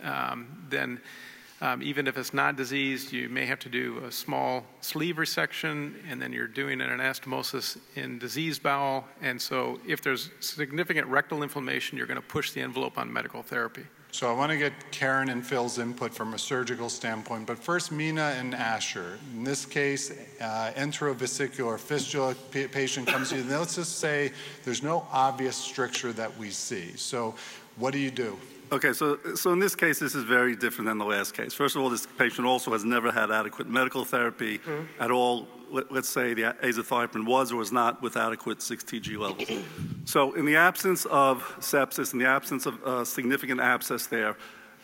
um, 0.03 0.67
then 0.69 1.01
um, 1.63 1.83
even 1.83 2.07
if 2.07 2.19
it's 2.19 2.35
not 2.35 2.57
diseased, 2.57 3.13
you 3.13 3.31
may 3.31 3.47
have 3.47 3.59
to 3.61 3.71
do 3.71 4.03
a 4.05 4.13
small 4.13 4.65
sleeve 4.83 5.17
resection, 5.17 5.95
and 6.09 6.21
then 6.21 6.31
you're 6.33 6.47
doing 6.47 6.83
an 6.83 6.91
anastomosis 6.91 7.79
in 7.95 8.19
diseased 8.19 8.63
bowel. 8.63 9.07
And 9.23 9.41
so, 9.41 9.81
if 9.87 10.03
there's 10.03 10.31
significant 10.41 11.07
rectal 11.07 11.43
inflammation, 11.43 11.97
you're 11.97 12.07
going 12.07 12.21
to 12.21 12.27
push 12.27 12.51
the 12.53 12.61
envelope 12.61 12.99
on 12.99 13.11
medical 13.11 13.43
therapy. 13.43 13.87
So, 14.17 14.31
I 14.31 14.33
want 14.33 14.51
to 14.51 14.57
get 14.57 14.73
Karen 14.93 15.29
and 15.29 15.47
Phil's 15.47 15.79
input 15.79 16.15
from 16.15 16.33
a 16.33 16.39
surgical 16.39 16.89
standpoint. 16.89 17.47
But 17.47 17.59
first, 17.59 17.93
Mina 17.93 18.35
and 18.39 18.55
Asher. 18.55 19.19
In 19.35 19.45
this 19.45 19.67
case, 19.67 20.11
uh, 20.41 20.73
enterovesicular 20.75 21.79
fistula 21.79 22.35
patient 22.51 23.09
comes 23.09 23.29
to 23.29 23.37
you. 23.37 23.45
Let's 23.45 23.75
just 23.75 23.99
say 23.99 24.33
there's 24.65 24.83
no 24.83 25.07
obvious 25.13 25.55
stricture 25.55 26.15
that 26.15 26.35
we 26.39 26.49
see. 26.49 26.97
So, 26.97 27.35
what 27.77 27.93
do 27.93 27.99
you 27.99 28.11
do? 28.11 28.39
Okay, 28.73 28.95
so, 28.95 29.19
so 29.35 29.53
in 29.53 29.59
this 29.59 29.75
case, 29.75 29.99
this 29.99 30.15
is 30.15 30.25
very 30.25 30.57
different 30.57 30.89
than 30.89 30.97
the 30.97 31.05
last 31.05 31.35
case. 31.35 31.53
First 31.53 31.77
of 31.77 31.83
all, 31.83 31.91
this 31.91 32.09
patient 32.17 32.47
also 32.47 32.73
has 32.73 32.87
never 32.87 33.13
had 33.13 33.31
adequate 33.31 33.69
medical 33.69 34.07
therapy 34.07 34.61
mm-hmm. 34.61 34.85
at 34.99 35.11
all. 35.11 35.47
Let, 35.71 35.91
us 35.93 36.09
say 36.09 36.35
the 36.35 36.55
azathioprine 36.63 37.27
was 37.27 37.53
or 37.53 37.57
was 37.57 37.73
not 37.73 38.03
with 38.03 38.17
adequate 38.17 38.59
6-TG 38.59 39.19
levels. 39.19 39.65
so 40.05 40.35
in 40.35 40.45
the 40.45 40.57
absence 40.57 41.05
of 41.07 41.43
sepsis, 41.61 42.13
in 42.13 42.19
the 42.19 42.27
absence 42.27 42.67
of 42.67 42.83
uh, 42.85 43.05
significant 43.05 43.61
abscess 43.61 44.07
there, 44.07 44.37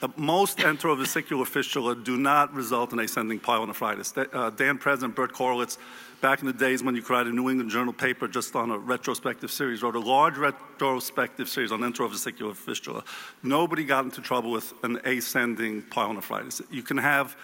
uh, 0.02 0.08
most 0.16 0.58
enterovesicular 0.58 1.46
fistula 1.46 1.94
do 1.94 2.16
not 2.16 2.52
result 2.52 2.92
in 2.92 2.98
ascending 2.98 3.38
pyelonephritis. 3.38 4.26
Uh, 4.34 4.50
Dan 4.50 4.76
Present, 4.76 5.14
Bert 5.14 5.32
Korelitz, 5.32 5.78
back 6.20 6.40
in 6.40 6.46
the 6.46 6.52
days 6.52 6.82
when 6.82 6.96
you 6.96 7.02
could 7.02 7.12
write 7.12 7.26
a 7.28 7.30
New 7.30 7.48
England 7.48 7.70
Journal 7.70 7.92
paper 7.92 8.26
just 8.26 8.56
on 8.56 8.72
a 8.72 8.78
retrospective 8.78 9.52
series, 9.52 9.82
wrote 9.82 9.94
a 9.94 10.00
large 10.00 10.36
retrospective 10.36 11.48
series 11.48 11.70
on 11.70 11.80
enterovesicular 11.80 12.54
fistula. 12.54 13.04
Nobody 13.44 13.84
got 13.84 14.04
into 14.04 14.20
trouble 14.20 14.50
with 14.50 14.74
an 14.82 15.00
ascending 15.04 15.82
pyelonephritis. 15.82 16.62
You 16.68 16.82
can 16.82 16.98
have 16.98 17.36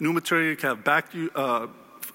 new 0.00 0.12
material, 0.14 0.50
you 0.50 0.56
can 0.56 0.70
have 0.70 0.84
back, 0.84 1.08
uh, 1.34 1.66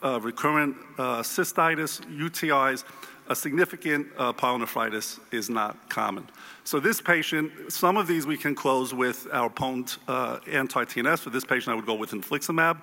uh, 0.03 0.19
recurrent 0.19 0.75
uh, 0.97 1.21
cystitis, 1.21 2.01
UTIs. 2.15 2.83
A 3.29 3.35
significant 3.35 4.07
uh, 4.17 4.33
pyelonephritis 4.33 5.19
is 5.31 5.49
not 5.49 5.89
common. 5.89 6.27
So 6.65 6.79
this 6.79 6.99
patient, 6.99 7.71
some 7.71 7.95
of 7.95 8.05
these 8.05 8.25
we 8.25 8.35
can 8.35 8.55
close 8.55 8.93
with 8.93 9.25
our 9.31 9.49
potent 9.49 9.99
uh, 10.07 10.39
anti-TNFs. 10.47 11.19
For 11.19 11.29
this 11.29 11.45
patient, 11.45 11.71
I 11.71 11.75
would 11.75 11.85
go 11.85 11.93
with 11.93 12.11
infliximab. 12.11 12.81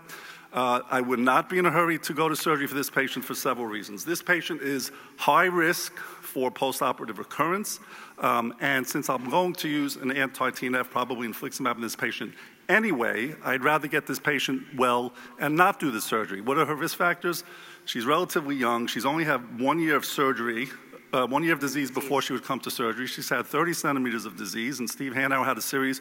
Uh, 0.50 0.80
I 0.90 1.02
would 1.02 1.18
not 1.18 1.50
be 1.50 1.58
in 1.58 1.66
a 1.66 1.70
hurry 1.70 1.98
to 1.98 2.14
go 2.14 2.28
to 2.28 2.34
surgery 2.34 2.66
for 2.66 2.74
this 2.74 2.88
patient 2.88 3.24
for 3.24 3.34
several 3.34 3.66
reasons. 3.66 4.04
This 4.04 4.22
patient 4.22 4.62
is 4.62 4.90
high 5.18 5.44
risk 5.44 5.94
for 5.98 6.50
postoperative 6.50 7.18
recurrence, 7.18 7.80
um, 8.18 8.54
and 8.60 8.86
since 8.86 9.10
I'm 9.10 9.28
going 9.28 9.52
to 9.54 9.68
use 9.68 9.96
an 9.96 10.10
anti-TNF, 10.10 10.88
probably 10.88 11.28
infliximab 11.28 11.76
in 11.76 11.82
this 11.82 11.96
patient 11.96 12.32
anyway, 12.68 13.34
I'd 13.44 13.64
rather 13.64 13.88
get 13.88 14.06
this 14.06 14.18
patient 14.18 14.62
well 14.76 15.12
and 15.38 15.56
not 15.56 15.80
do 15.80 15.90
the 15.90 16.00
surgery. 16.00 16.40
What 16.40 16.58
are 16.58 16.66
her 16.66 16.75
risk 16.75 16.96
factors? 16.96 17.44
She's 17.84 18.04
relatively 18.04 18.54
young. 18.54 18.87
She's 18.87 19.06
only 19.06 19.25
had 19.25 19.60
one 19.60 19.78
year 19.78 19.96
of 19.96 20.04
surgery 20.04 20.68
uh, 21.12 21.26
one 21.26 21.42
year 21.42 21.52
of 21.52 21.60
disease 21.60 21.90
before 21.90 22.20
she 22.20 22.32
would 22.32 22.44
come 22.44 22.60
to 22.60 22.70
surgery. 22.70 23.06
She's 23.06 23.28
had 23.28 23.46
30 23.46 23.72
centimeters 23.72 24.25
of 24.25 24.37
disease, 24.37 24.78
and 24.78 24.88
Steve 24.88 25.12
Hanauer 25.12 25.44
had 25.44 25.56
a 25.56 25.62
series 25.62 26.00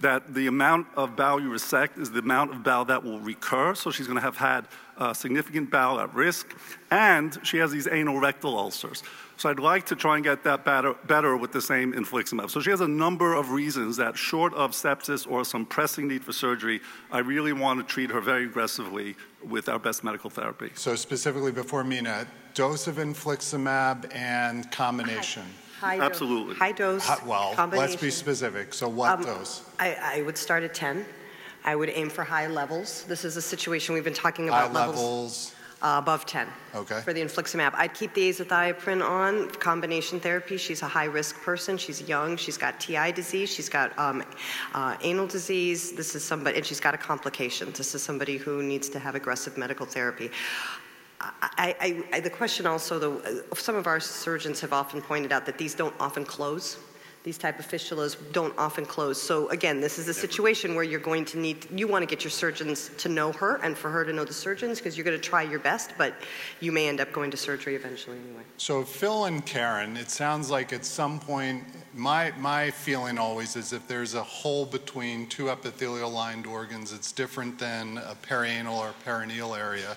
that 0.00 0.34
the 0.34 0.46
amount 0.46 0.86
of 0.96 1.16
bowel 1.16 1.40
you 1.40 1.50
resect 1.50 1.98
is 1.98 2.10
the 2.10 2.18
amount 2.18 2.52
of 2.52 2.62
bowel 2.62 2.84
that 2.86 3.02
will 3.02 3.20
recur. 3.20 3.74
So 3.74 3.90
she's 3.90 4.06
going 4.06 4.18
to 4.18 4.22
have 4.22 4.36
had 4.36 4.68
uh, 4.98 5.14
significant 5.14 5.70
bowel 5.70 5.98
at 5.98 6.14
risk, 6.14 6.54
and 6.90 7.38
she 7.42 7.58
has 7.58 7.72
these 7.72 7.88
anal 7.90 8.20
rectal 8.20 8.58
ulcers. 8.58 9.02
So 9.36 9.50
I'd 9.50 9.58
like 9.58 9.86
to 9.86 9.96
try 9.96 10.16
and 10.16 10.24
get 10.24 10.44
that 10.44 10.64
better, 10.64 10.94
better 11.06 11.36
with 11.36 11.52
the 11.52 11.60
same 11.60 11.92
infliximab. 11.92 12.50
So 12.50 12.60
she 12.60 12.70
has 12.70 12.80
a 12.80 12.88
number 12.88 13.34
of 13.34 13.50
reasons 13.50 13.96
that, 13.96 14.16
short 14.16 14.54
of 14.54 14.72
sepsis 14.72 15.28
or 15.30 15.44
some 15.44 15.66
pressing 15.66 16.08
need 16.08 16.24
for 16.24 16.32
surgery, 16.32 16.80
I 17.10 17.18
really 17.18 17.52
want 17.52 17.80
to 17.80 17.92
treat 17.92 18.10
her 18.10 18.20
very 18.20 18.44
aggressively 18.44 19.16
with 19.42 19.68
our 19.68 19.78
best 19.78 20.04
medical 20.04 20.30
therapy. 20.30 20.70
So 20.74 20.94
specifically 20.94 21.52
before 21.52 21.84
Mina, 21.84 22.26
dose 22.54 22.86
of 22.86 22.96
infliximab 22.96 24.14
and 24.14 24.70
combination. 24.70 25.44
High 25.80 26.00
Absolutely. 26.00 26.54
high 26.54 26.72
dose. 26.72 27.04
High, 27.04 27.26
well, 27.26 27.54
let's 27.72 27.96
be 27.96 28.10
specific. 28.10 28.72
So 28.72 28.88
what 28.88 29.10
um, 29.10 29.22
dose? 29.22 29.68
I, 29.78 29.96
I 30.00 30.22
would 30.22 30.38
start 30.38 30.62
at 30.62 30.72
10. 30.72 31.04
I 31.64 31.74
would 31.74 31.90
aim 31.90 32.08
for 32.08 32.22
high 32.22 32.46
levels. 32.46 33.04
This 33.04 33.24
is 33.24 33.36
a 33.36 33.42
situation 33.42 33.94
we've 33.94 34.04
been 34.04 34.14
talking 34.14 34.48
about. 34.48 34.70
High 34.70 34.80
levels. 34.80 34.96
levels 34.96 35.53
uh, 35.84 35.98
above 35.98 36.24
10 36.24 36.48
okay. 36.74 37.00
for 37.02 37.12
the 37.12 37.20
infliximab. 37.20 37.72
I'd 37.74 37.92
keep 37.92 38.14
the 38.14 38.30
azathioprine 38.30 39.06
on 39.06 39.50
combination 39.50 40.18
therapy. 40.18 40.56
She's 40.56 40.80
a 40.80 40.88
high 40.88 41.04
risk 41.04 41.40
person. 41.42 41.76
She's 41.76 42.00
young. 42.08 42.38
She's 42.38 42.56
got 42.56 42.80
TI 42.80 43.12
disease. 43.12 43.52
She's 43.52 43.68
got 43.68 43.96
um, 43.98 44.24
uh, 44.72 44.96
anal 45.02 45.26
disease. 45.26 45.92
This 45.92 46.14
is 46.14 46.24
somebody, 46.24 46.56
and 46.56 46.64
she's 46.64 46.80
got 46.80 46.94
a 46.94 46.98
complication. 46.98 47.70
This 47.72 47.94
is 47.94 48.02
somebody 48.02 48.38
who 48.38 48.62
needs 48.62 48.88
to 48.88 48.98
have 48.98 49.14
aggressive 49.14 49.58
medical 49.58 49.84
therapy. 49.84 50.30
I, 51.20 51.74
I, 51.80 52.04
I, 52.14 52.20
the 52.20 52.30
question 52.30 52.66
also, 52.66 52.98
though, 52.98 53.18
uh, 53.18 53.54
some 53.54 53.76
of 53.76 53.86
our 53.86 54.00
surgeons 54.00 54.60
have 54.60 54.72
often 54.72 55.00
pointed 55.00 55.32
out 55.32 55.46
that 55.46 55.58
these 55.58 55.74
don't 55.74 55.94
often 56.00 56.24
close. 56.24 56.78
These 57.24 57.38
type 57.38 57.58
of 57.58 57.66
fistulas 57.66 58.18
don't 58.32 58.52
often 58.58 58.84
close. 58.84 59.20
So 59.20 59.48
again, 59.48 59.80
this 59.80 59.98
is 59.98 60.08
a 60.08 60.14
situation 60.14 60.74
where 60.74 60.84
you're 60.84 61.00
going 61.00 61.24
to 61.24 61.38
need, 61.38 61.66
you 61.70 61.88
want 61.88 62.02
to 62.02 62.06
get 62.06 62.22
your 62.22 62.30
surgeons 62.30 62.90
to 62.98 63.08
know 63.08 63.32
her 63.32 63.56
and 63.62 63.76
for 63.78 63.90
her 63.90 64.04
to 64.04 64.12
know 64.12 64.24
the 64.24 64.34
surgeons 64.34 64.78
because 64.78 64.98
you're 64.98 65.06
going 65.06 65.18
to 65.18 65.28
try 65.28 65.40
your 65.40 65.58
best, 65.58 65.92
but 65.96 66.14
you 66.60 66.70
may 66.70 66.86
end 66.86 67.00
up 67.00 67.10
going 67.14 67.30
to 67.30 67.38
surgery 67.38 67.76
eventually 67.76 68.18
anyway. 68.18 68.42
So 68.58 68.84
Phil 68.84 69.24
and 69.24 69.44
Karen, 69.46 69.96
it 69.96 70.10
sounds 70.10 70.50
like 70.50 70.74
at 70.74 70.84
some 70.84 71.18
point, 71.18 71.64
my, 71.94 72.30
my 72.36 72.70
feeling 72.70 73.16
always 73.16 73.56
is 73.56 73.72
if 73.72 73.88
there's 73.88 74.12
a 74.12 74.22
hole 74.22 74.66
between 74.66 75.26
two 75.26 75.48
epithelial 75.48 76.10
lined 76.10 76.46
organs, 76.46 76.92
it's 76.92 77.10
different 77.10 77.58
than 77.58 77.96
a 77.96 78.14
perianal 78.22 78.76
or 78.76 78.92
perineal 79.06 79.58
area 79.58 79.96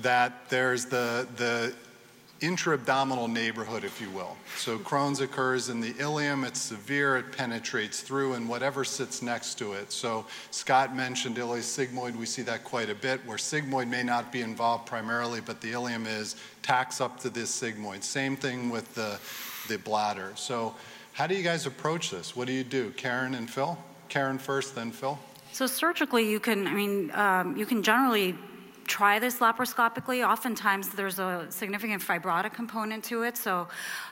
that 0.00 0.48
there's 0.50 0.86
the, 0.86 1.26
the 1.36 1.74
intra-abdominal 2.40 3.28
neighborhood, 3.28 3.82
if 3.82 4.00
you 4.00 4.10
will. 4.10 4.36
So 4.56 4.78
Crohn's 4.78 5.20
occurs 5.20 5.68
in 5.68 5.80
the 5.80 5.94
ileum, 5.94 6.46
it's 6.46 6.60
severe, 6.60 7.16
it 7.16 7.32
penetrates 7.32 8.02
through, 8.02 8.34
and 8.34 8.48
whatever 8.48 8.84
sits 8.84 9.22
next 9.22 9.54
to 9.58 9.72
it. 9.72 9.90
So 9.90 10.26
Scott 10.50 10.94
mentioned 10.94 11.36
ileosigmoid, 11.36 12.14
we 12.14 12.26
see 12.26 12.42
that 12.42 12.62
quite 12.62 12.90
a 12.90 12.94
bit, 12.94 13.24
where 13.24 13.38
sigmoid 13.38 13.88
may 13.88 14.02
not 14.02 14.32
be 14.32 14.42
involved 14.42 14.86
primarily, 14.86 15.40
but 15.40 15.60
the 15.60 15.72
ileum 15.72 16.06
is, 16.06 16.36
tacks 16.62 17.00
up 17.00 17.18
to 17.20 17.30
this 17.30 17.50
sigmoid. 17.50 18.02
Same 18.02 18.36
thing 18.36 18.68
with 18.68 18.94
the, 18.94 19.18
the 19.68 19.78
bladder. 19.78 20.32
So 20.34 20.74
how 21.14 21.26
do 21.26 21.34
you 21.34 21.42
guys 21.42 21.64
approach 21.64 22.10
this? 22.10 22.36
What 22.36 22.46
do 22.46 22.52
you 22.52 22.64
do? 22.64 22.90
Karen 22.90 23.34
and 23.34 23.48
Phil? 23.48 23.78
Karen 24.10 24.38
first, 24.38 24.74
then 24.74 24.90
Phil? 24.90 25.18
So 25.52 25.66
surgically, 25.66 26.30
you 26.30 26.38
can, 26.38 26.66
I 26.66 26.74
mean, 26.74 27.10
um, 27.14 27.56
you 27.56 27.64
can 27.64 27.82
generally 27.82 28.36
try 28.86 29.18
this 29.18 29.38
laparoscopically. 29.38 30.26
Oftentimes 30.26 30.90
there's 30.90 31.18
a 31.18 31.46
significant 31.50 32.02
fibrotic 32.02 32.52
component 32.52 33.04
to 33.04 33.22
it, 33.22 33.36
so 33.36 33.68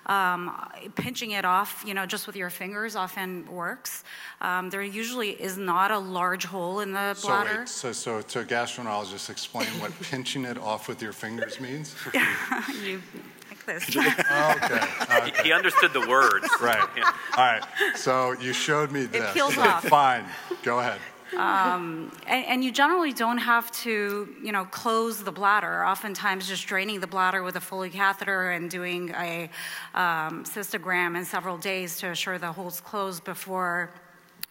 um, 0.07 0.55
pinching 0.95 1.33
it 1.33 1.45
off, 1.45 1.83
you 1.87 1.95
know, 1.95 2.07
just 2.07 2.27
with 2.27 2.37
your 2.37 2.51
fingers 2.51 2.97
often 2.97 3.47
works. 3.51 4.05
Um, 4.41 4.71
there 4.71 4.83
usually 4.83 5.31
is 5.31 5.57
not 5.57 5.91
a 5.91 5.99
large 5.99 6.45
hole 6.45 6.81
in 6.81 6.93
the 6.93 7.17
bladder. 7.23 7.67
So, 7.67 7.89
wait, 7.89 7.97
so, 7.97 8.21
so 8.21 8.23
to 8.23 8.41
a 8.41 8.45
gastroenterologist, 8.45 9.31
explain 9.31 9.69
what 9.81 9.93
pinching 10.01 10.45
it 10.45 10.59
off 10.59 10.89
with 10.89 11.01
your 11.01 11.13
fingers 11.13 11.61
means? 11.61 11.95
yeah, 12.15 12.71
you, 12.83 13.01
like 13.49 13.65
this. 13.67 13.97
okay. 13.97 14.81
okay. 15.17 15.43
He, 15.43 15.53
understood 15.53 15.93
the 15.93 16.07
words. 16.09 16.49
Right. 16.61 16.87
Yeah. 16.97 17.13
All 17.37 17.45
right. 17.45 17.65
So 17.95 18.33
you 18.33 18.53
showed 18.53 18.91
me 18.91 19.07
this. 19.07 19.23
It 19.23 19.35
peels 19.35 19.57
off. 19.59 19.87
Fine. 19.87 20.25
Go 20.63 20.81
ahead. 20.81 21.01
Um, 21.37 22.13
and, 22.27 22.47
and, 22.47 22.65
you 22.65 22.71
generally 22.71 23.13
don't 23.13 23.39
have 23.39 23.71
to, 23.83 24.29
you 24.43 24.53
know, 24.53 24.65
close 24.67 25.23
the 25.23 25.33
bladder. 25.33 25.85
Oftentimes, 25.85 26.47
just 26.47 26.67
draining 26.67 27.01
the 27.01 27.07
bladder 27.07 27.43
with 27.43 27.57
a 27.57 27.61
Foley 27.61 27.91
catheter 27.91 28.51
and 28.51 28.71
doing 28.71 29.11
a 29.11 29.51
um, 29.95 30.45
cystogram 30.45 31.17
in 31.17 31.25
several 31.25 31.57
days 31.59 31.99
to 31.99 32.09
assure 32.11 32.39
the 32.39 32.53
hole's 32.53 32.81
closed 32.81 33.25
before 33.25 33.91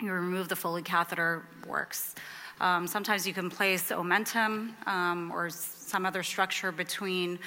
you 0.02 0.12
remove 0.12 0.50
the 0.50 0.56
Foley 0.56 0.82
catheter 0.82 1.44
works. 1.68 2.16
Um, 2.60 2.88
sometimes 2.88 3.26
you 3.26 3.34
can 3.34 3.50
place 3.50 3.90
omentum 3.90 4.72
um, 4.88 5.32
or 5.32 5.50
some 5.50 6.06
other 6.06 6.24
structure 6.24 6.72
between 6.72 7.40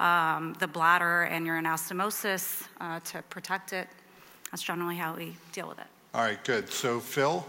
um, 0.00 0.54
the 0.58 0.66
bladder 0.66 1.22
and 1.22 1.46
your 1.46 1.60
anastomosis 1.60 2.66
uh, 2.80 3.00
to 3.00 3.22
protect 3.30 3.72
it. 3.72 3.88
That's 4.50 4.62
generally 4.62 4.96
how 4.96 5.14
we 5.16 5.36
deal 5.52 5.68
with 5.68 5.78
it. 5.78 5.86
All 6.14 6.22
right, 6.22 6.42
good. 6.44 6.70
So, 6.70 7.00
Phil? 7.00 7.44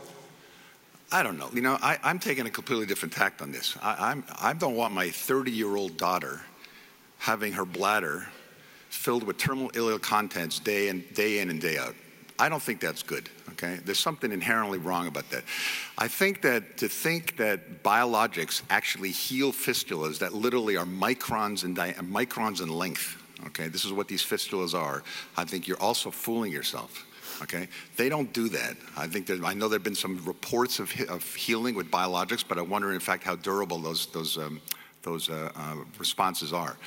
I 1.12 1.24
don't 1.24 1.38
know. 1.38 1.50
You 1.54 1.62
know, 1.62 1.78
I, 1.82 2.00
am 2.04 2.20
taking 2.20 2.46
a 2.46 2.50
completely 2.50 2.86
different 2.86 3.14
tact 3.14 3.42
on 3.42 3.52
this. 3.52 3.78
I, 3.82 4.12
I'm, 4.12 4.24
I 4.42 4.54
don't 4.54 4.76
want 4.76 4.94
my 4.94 5.10
30 5.10 5.52
year 5.52 5.76
old 5.76 5.98
daughter 5.98 6.42
having 7.20 7.54
her 7.54 7.66
bladder 7.66 8.28
filled 8.90 9.24
with 9.24 9.38
terminal 9.38 9.70
ileal 9.72 10.02
contents 10.02 10.60
day 10.60 10.90
in, 10.90 11.04
day 11.14 11.40
in 11.40 11.50
and 11.50 11.62
day 11.62 11.78
out. 11.78 11.96
I 12.38 12.50
don't 12.50 12.62
think 12.62 12.82
that's 12.82 13.04
good. 13.04 13.30
Okay, 13.52 13.80
there's 13.86 14.00
something 14.00 14.32
inherently 14.32 14.78
wrong 14.78 15.08
about 15.08 15.30
that. 15.30 15.44
I 15.98 16.10
think 16.10 16.42
that 16.42 16.78
to 16.78 16.90
think 16.90 17.38
that 17.38 17.84
biologics 17.84 18.62
actually 18.70 19.12
heal 19.12 19.54
fistulas 19.54 20.20
that 20.20 20.34
literally 20.34 20.76
are 20.76 20.86
microns 20.86 21.64
in 21.64 21.74
di- 21.74 21.94
microns 21.94 22.62
in 22.62 22.68
length. 22.68 23.22
Okay, 23.48 23.70
this 23.70 23.86
is 23.86 23.94
what 23.94 24.10
these 24.10 24.24
fistulas 24.24 24.74
are. 24.74 25.04
I 25.38 25.46
think 25.46 25.68
you're 25.68 25.82
also 25.82 26.12
fooling 26.12 26.52
yourself. 26.52 27.06
Okay, 27.42 27.68
they 27.98 28.08
don't 28.08 28.32
do 28.32 28.48
that. 28.50 28.78
I 28.96 29.08
think 29.08 29.28
that 29.28 29.44
I 29.44 29.54
know 29.54 29.68
there've 29.68 29.84
been 29.84 29.94
some 29.94 30.24
reports 30.26 30.80
of, 30.80 30.92
of 31.10 31.36
healing 31.36 31.76
with 31.76 31.92
biologics, 31.92 32.46
but 32.48 32.58
I 32.58 32.62
wonder 32.62 32.94
in 32.94 33.00
fact 33.00 33.24
how 33.24 33.36
durable 33.36 33.80
those 33.80 34.08
those 34.08 34.38
um, 34.38 34.62
those 35.04 35.30
uh, 35.30 35.52
uh, 35.56 35.76
responses 36.00 36.54
are. 36.54 36.78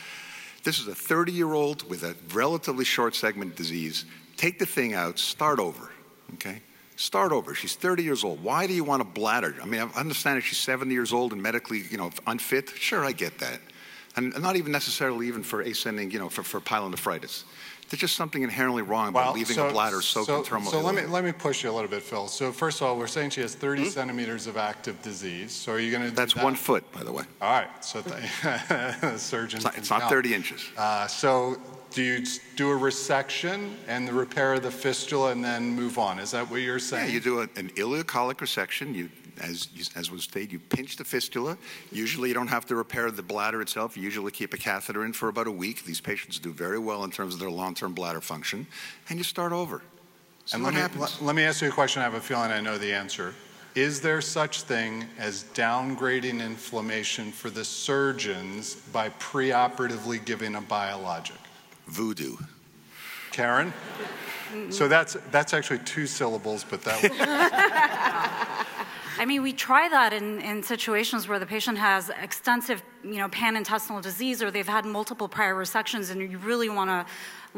This 0.64 0.80
is 0.80 0.88
a 0.88 0.94
30 0.94 1.32
year 1.32 1.52
old 1.52 1.88
with 1.88 2.02
a 2.02 2.16
relatively 2.32 2.84
short 2.84 3.14
segment 3.14 3.56
disease 3.56 4.04
Take 4.38 4.60
the 4.60 4.66
thing 4.66 4.94
out, 4.94 5.18
start 5.18 5.58
over, 5.58 5.90
okay? 6.34 6.62
Start 6.94 7.32
over. 7.32 7.56
She's 7.56 7.74
30 7.74 8.04
years 8.04 8.22
old. 8.22 8.42
Why 8.42 8.68
do 8.68 8.72
you 8.72 8.84
want 8.84 9.02
a 9.02 9.04
bladder? 9.04 9.56
I 9.60 9.66
mean, 9.66 9.80
I 9.80 10.00
understand 10.00 10.38
if 10.38 10.44
she's 10.44 10.58
70 10.58 10.94
years 10.94 11.12
old 11.12 11.32
and 11.32 11.42
medically, 11.42 11.82
you 11.90 11.98
know, 11.98 12.10
unfit. 12.24 12.70
Sure, 12.70 13.04
I 13.04 13.10
get 13.10 13.38
that. 13.40 13.60
And 14.14 14.40
not 14.40 14.54
even 14.54 14.70
necessarily 14.70 15.26
even 15.26 15.42
for 15.42 15.60
ascending, 15.60 16.12
you 16.12 16.20
know, 16.20 16.28
for, 16.28 16.44
for 16.44 16.60
pyelonephritis. 16.60 17.42
There's 17.88 18.00
just 18.00 18.16
something 18.16 18.42
inherently 18.42 18.82
wrong 18.82 19.08
about 19.08 19.26
well, 19.26 19.34
leaving 19.34 19.56
so, 19.56 19.68
a 19.68 19.72
bladder 19.72 20.02
soaked 20.02 20.26
so, 20.26 20.38
in 20.38 20.44
thermal. 20.44 20.70
So 20.70 20.80
let 20.80 20.94
me 20.94 21.02
let 21.02 21.24
me 21.24 21.32
push 21.32 21.64
you 21.64 21.70
a 21.70 21.72
little 21.72 21.88
bit, 21.88 22.02
Phil. 22.02 22.28
So 22.28 22.52
first 22.52 22.80
of 22.80 22.86
all, 22.86 22.98
we're 22.98 23.06
saying 23.06 23.30
she 23.30 23.40
has 23.40 23.54
30 23.54 23.82
mm-hmm. 23.82 23.90
centimeters 23.90 24.46
of 24.46 24.56
active 24.58 25.00
disease. 25.00 25.52
So 25.52 25.72
are 25.72 25.78
you 25.78 25.90
going 25.90 26.10
to? 26.10 26.14
That's 26.14 26.34
that? 26.34 26.44
one 26.44 26.54
foot, 26.54 26.90
by 26.92 27.02
the 27.02 27.12
way. 27.12 27.24
All 27.40 27.50
right. 27.50 27.84
So 27.84 28.00
the 28.02 29.14
surgeon. 29.16 29.58
It's 29.58 29.64
not, 29.64 29.78
it's 29.78 29.90
not 29.90 30.10
30 30.10 30.34
inches. 30.34 30.68
Uh, 30.76 31.06
so 31.06 31.56
do 31.90 32.02
you 32.02 32.26
do 32.56 32.70
a 32.70 32.78
resection 32.78 33.74
and 33.86 34.06
the 34.06 34.12
repair 34.12 34.54
of 34.54 34.62
the 34.62 34.70
fistula 34.70 35.32
and 35.32 35.42
then 35.42 35.74
move 35.74 35.98
on? 35.98 36.18
Is 36.18 36.32
that 36.32 36.50
what 36.50 36.60
you're 36.60 36.78
saying? 36.78 37.08
Yeah, 37.08 37.14
you 37.14 37.20
do 37.20 37.40
a, 37.40 37.42
an 37.56 37.70
ileocolic 37.70 38.36
resection. 38.36 38.94
You, 38.94 39.08
as, 39.40 39.68
as 39.94 40.10
was 40.10 40.24
stated, 40.24 40.52
you 40.52 40.58
pinch 40.58 40.96
the 40.96 41.04
fistula. 41.04 41.56
Usually, 41.92 42.28
you 42.28 42.34
don't 42.34 42.48
have 42.48 42.66
to 42.66 42.76
repair 42.76 43.10
the 43.10 43.22
bladder 43.22 43.60
itself. 43.60 43.96
You 43.96 44.02
usually 44.02 44.32
keep 44.32 44.54
a 44.54 44.56
catheter 44.56 45.04
in 45.04 45.12
for 45.12 45.28
about 45.28 45.46
a 45.46 45.52
week. 45.52 45.84
These 45.84 46.00
patients 46.00 46.38
do 46.38 46.52
very 46.52 46.78
well 46.78 47.04
in 47.04 47.10
terms 47.10 47.34
of 47.34 47.40
their 47.40 47.50
long-term 47.50 47.94
bladder 47.94 48.20
function, 48.20 48.66
and 49.08 49.18
you 49.18 49.24
start 49.24 49.52
over. 49.52 49.82
So 50.44 50.56
and 50.56 50.64
let 50.64 50.74
me, 50.74 51.00
let, 51.00 51.22
let 51.22 51.36
me 51.36 51.44
ask 51.44 51.62
you 51.62 51.68
a 51.68 51.72
question. 51.72 52.00
I 52.00 52.04
have 52.04 52.14
a 52.14 52.20
feeling 52.20 52.50
I 52.50 52.60
know 52.60 52.78
the 52.78 52.92
answer. 52.92 53.34
Is 53.74 54.00
there 54.00 54.20
such 54.20 54.62
thing 54.62 55.04
as 55.18 55.44
downgrading 55.54 56.44
inflammation 56.44 57.30
for 57.30 57.50
the 57.50 57.64
surgeons 57.64 58.74
by 58.74 59.10
preoperatively 59.10 60.24
giving 60.24 60.54
a 60.56 60.60
biologic? 60.60 61.36
voodoo. 61.88 62.36
Karen? 63.32 63.72
So 64.70 64.88
that's 64.88 65.16
that's 65.30 65.52
actually 65.52 65.80
two 65.80 66.06
syllables, 66.06 66.64
but 66.68 66.82
that. 66.82 68.54
I 69.18 69.24
mean, 69.24 69.42
we 69.42 69.52
try 69.52 69.88
that 69.88 70.12
in, 70.12 70.40
in 70.40 70.62
situations 70.62 71.26
where 71.26 71.40
the 71.40 71.46
patient 71.46 71.76
has 71.76 72.08
extensive, 72.22 72.82
you 73.02 73.16
know, 73.16 73.28
panintestinal 73.28 74.00
disease 74.00 74.42
or 74.42 74.52
they've 74.52 74.66
had 74.66 74.84
multiple 74.84 75.26
prior 75.26 75.56
resections, 75.56 76.12
and 76.12 76.20
you 76.20 76.38
really 76.38 76.68
want 76.68 76.88
to 76.88 77.04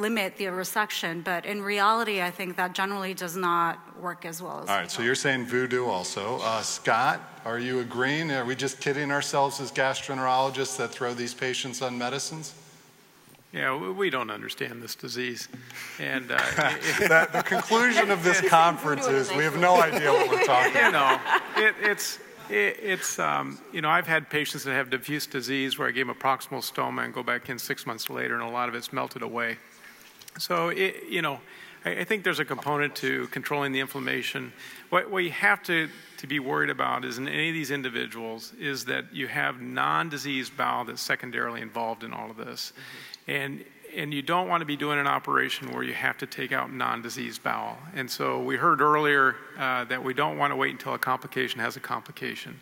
limit 0.00 0.36
the 0.38 0.44
resection. 0.44 1.22
But 1.22 1.44
in 1.44 1.60
reality, 1.60 2.22
I 2.22 2.30
think 2.30 2.56
that 2.56 2.72
generally 2.72 3.12
does 3.12 3.36
not 3.36 4.00
work 4.00 4.24
as 4.24 4.40
well. 4.40 4.60
As 4.62 4.70
All 4.70 4.76
right, 4.76 4.90
so 4.90 5.02
you're 5.02 5.14
saying 5.14 5.44
voodoo 5.44 5.84
also. 5.84 6.38
Uh, 6.40 6.62
Scott, 6.62 7.20
are 7.44 7.58
you 7.58 7.80
agreeing? 7.80 8.30
Are 8.30 8.46
we 8.46 8.56
just 8.56 8.80
kidding 8.80 9.10
ourselves 9.10 9.60
as 9.60 9.70
gastroenterologists 9.70 10.78
that 10.78 10.90
throw 10.90 11.12
these 11.12 11.34
patients 11.34 11.82
on 11.82 11.98
medicines? 11.98 12.54
Yeah, 13.52 13.76
we 13.76 14.10
don't 14.10 14.30
understand 14.30 14.80
this 14.80 14.94
disease. 14.94 15.48
And 15.98 16.30
uh, 16.30 16.36
the, 17.00 17.28
the, 17.32 17.42
conclusion 17.42 18.12
of 18.12 18.22
this 18.22 18.40
conference 18.48 19.08
is 19.08 19.28
we 19.32 19.42
have 19.42 19.58
no 19.58 19.80
idea 19.80 20.12
what 20.12 20.30
we're 20.30 20.44
talking 20.44 20.70
about. 20.88 21.20
You 21.56 21.62
know, 21.62 21.68
it, 21.68 21.74
it's, 21.82 22.20
it, 22.48 22.78
it's 22.80 23.18
um, 23.18 23.58
you 23.72 23.80
know, 23.80 23.88
I've 23.88 24.06
had 24.06 24.30
patients 24.30 24.62
that 24.64 24.72
have 24.74 24.88
diffuse 24.88 25.26
disease 25.26 25.78
where 25.78 25.88
I 25.88 25.90
gave 25.90 26.06
them 26.06 26.16
a 26.16 26.20
proximal 26.20 26.60
stoma 26.60 27.04
and 27.04 27.12
go 27.12 27.24
back 27.24 27.50
in 27.50 27.58
six 27.58 27.86
months 27.86 28.08
later 28.08 28.34
and 28.34 28.44
a 28.44 28.48
lot 28.48 28.68
of 28.68 28.76
it's 28.76 28.92
melted 28.92 29.22
away. 29.22 29.58
So, 30.38 30.68
it, 30.68 31.08
you 31.08 31.20
know, 31.20 31.40
I, 31.84 31.90
I 31.90 32.04
think 32.04 32.22
there's 32.22 32.38
a 32.38 32.44
component 32.44 32.94
to 32.96 33.26
controlling 33.28 33.72
the 33.72 33.80
inflammation. 33.80 34.52
What, 34.90 35.10
what 35.10 35.24
you 35.24 35.32
have 35.32 35.60
to, 35.64 35.88
to 36.18 36.26
be 36.28 36.38
worried 36.38 36.70
about 36.70 37.04
is 37.04 37.18
in 37.18 37.26
any 37.26 37.48
of 37.48 37.54
these 37.54 37.72
individuals 37.72 38.52
is 38.60 38.84
that 38.84 39.12
you 39.12 39.26
have 39.26 39.60
non-diseased 39.60 40.56
bowel 40.56 40.84
that's 40.84 41.02
secondarily 41.02 41.62
involved 41.62 42.04
in 42.04 42.12
all 42.12 42.30
of 42.30 42.36
this. 42.36 42.72
Mm-hmm 42.72 43.19
and 43.30 43.64
and 43.96 44.14
you 44.14 44.22
don't 44.22 44.48
want 44.48 44.60
to 44.60 44.64
be 44.64 44.76
doing 44.76 45.00
an 45.00 45.08
operation 45.08 45.72
where 45.72 45.82
you 45.82 45.94
have 45.94 46.16
to 46.18 46.26
take 46.26 46.52
out 46.52 46.72
non-diseased 46.72 47.42
bowel. 47.42 47.76
And 47.92 48.08
so 48.08 48.40
we 48.40 48.56
heard 48.56 48.80
earlier 48.80 49.34
uh, 49.58 49.84
that 49.86 50.04
we 50.04 50.14
don't 50.14 50.38
want 50.38 50.52
to 50.52 50.56
wait 50.56 50.70
until 50.70 50.94
a 50.94 50.98
complication 50.98 51.58
has 51.58 51.76
a 51.76 51.80
complication. 51.80 52.60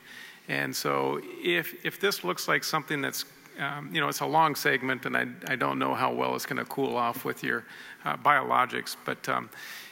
And 0.49 0.75
so 0.75 1.21
if 1.43 1.75
if 1.85 2.01
this 2.01 2.25
looks 2.25 2.49
like 2.49 2.65
something 2.65 3.03
that's 3.03 3.25
um, 3.59 3.91
you 3.93 4.01
know, 4.01 4.09
it's 4.09 4.21
a 4.21 4.27
long 4.27 4.55
segment, 4.55 5.05
and 5.05 5.17
I, 5.17 5.27
I 5.49 5.57
don't 5.57 5.81
know 5.81 5.93
how 5.93 6.13
well 6.13 6.37
it's 6.37 6.47
going 6.47 6.59
to 6.59 6.65
cool 6.65 6.97
off 6.97 7.25
with 7.25 7.43
your 7.43 7.65
uh, 8.05 8.17
biologics. 8.17 8.95
But 9.05 9.29
um, 9.29 9.51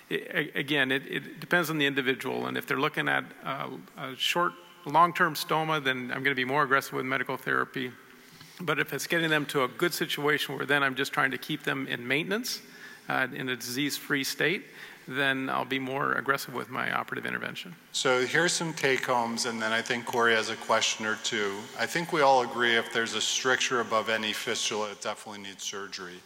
it, 0.08 0.54
again, 0.54 0.92
it, 0.92 1.02
it, 1.08 1.40
depends 1.40 1.68
on 1.68 1.76
the 1.78 1.84
individual. 1.84 2.46
And 2.46 2.56
if 2.56 2.64
they're 2.66 2.78
looking 2.78 3.08
at 3.08 3.24
uh, 3.42 3.70
a 3.98 4.14
short, 4.14 4.52
long 4.84 5.12
term 5.12 5.34
stoma, 5.34 5.82
then 5.82 6.12
I'm 6.14 6.22
going 6.22 6.36
to 6.36 6.36
be 6.36 6.44
more 6.44 6.62
aggressive 6.62 6.92
with 6.92 7.06
medical 7.06 7.36
therapy. 7.36 7.90
But 8.60 8.78
if 8.78 8.92
it's 8.92 9.06
getting 9.06 9.30
them 9.30 9.46
to 9.46 9.64
a 9.64 9.68
good 9.68 9.92
situation 9.92 10.56
where 10.56 10.66
then 10.66 10.82
I'm 10.82 10.94
just 10.94 11.12
trying 11.12 11.30
to 11.30 11.38
keep 11.38 11.62
them 11.62 11.86
in 11.88 12.06
maintenance, 12.06 12.62
uh, 13.08 13.26
in 13.32 13.48
a 13.48 13.56
disease 13.56 13.96
free 13.96 14.24
state, 14.24 14.64
then 15.08 15.48
I'll 15.48 15.64
be 15.64 15.78
more 15.78 16.14
aggressive 16.14 16.54
with 16.54 16.68
my 16.68 16.92
operative 16.92 17.26
intervention. 17.26 17.74
So 17.92 18.26
here's 18.26 18.52
some 18.52 18.72
take 18.72 19.06
homes, 19.06 19.46
and 19.46 19.62
then 19.62 19.72
I 19.72 19.80
think 19.80 20.04
Corey 20.04 20.34
has 20.34 20.50
a 20.50 20.56
question 20.56 21.06
or 21.06 21.16
two. 21.22 21.54
I 21.78 21.86
think 21.86 22.12
we 22.12 22.22
all 22.22 22.42
agree 22.42 22.74
if 22.74 22.92
there's 22.92 23.14
a 23.14 23.20
stricture 23.20 23.80
above 23.80 24.08
any 24.08 24.32
fistula, 24.32 24.90
it 24.90 25.00
definitely 25.00 25.42
needs 25.42 25.62
surgery. 25.62 26.16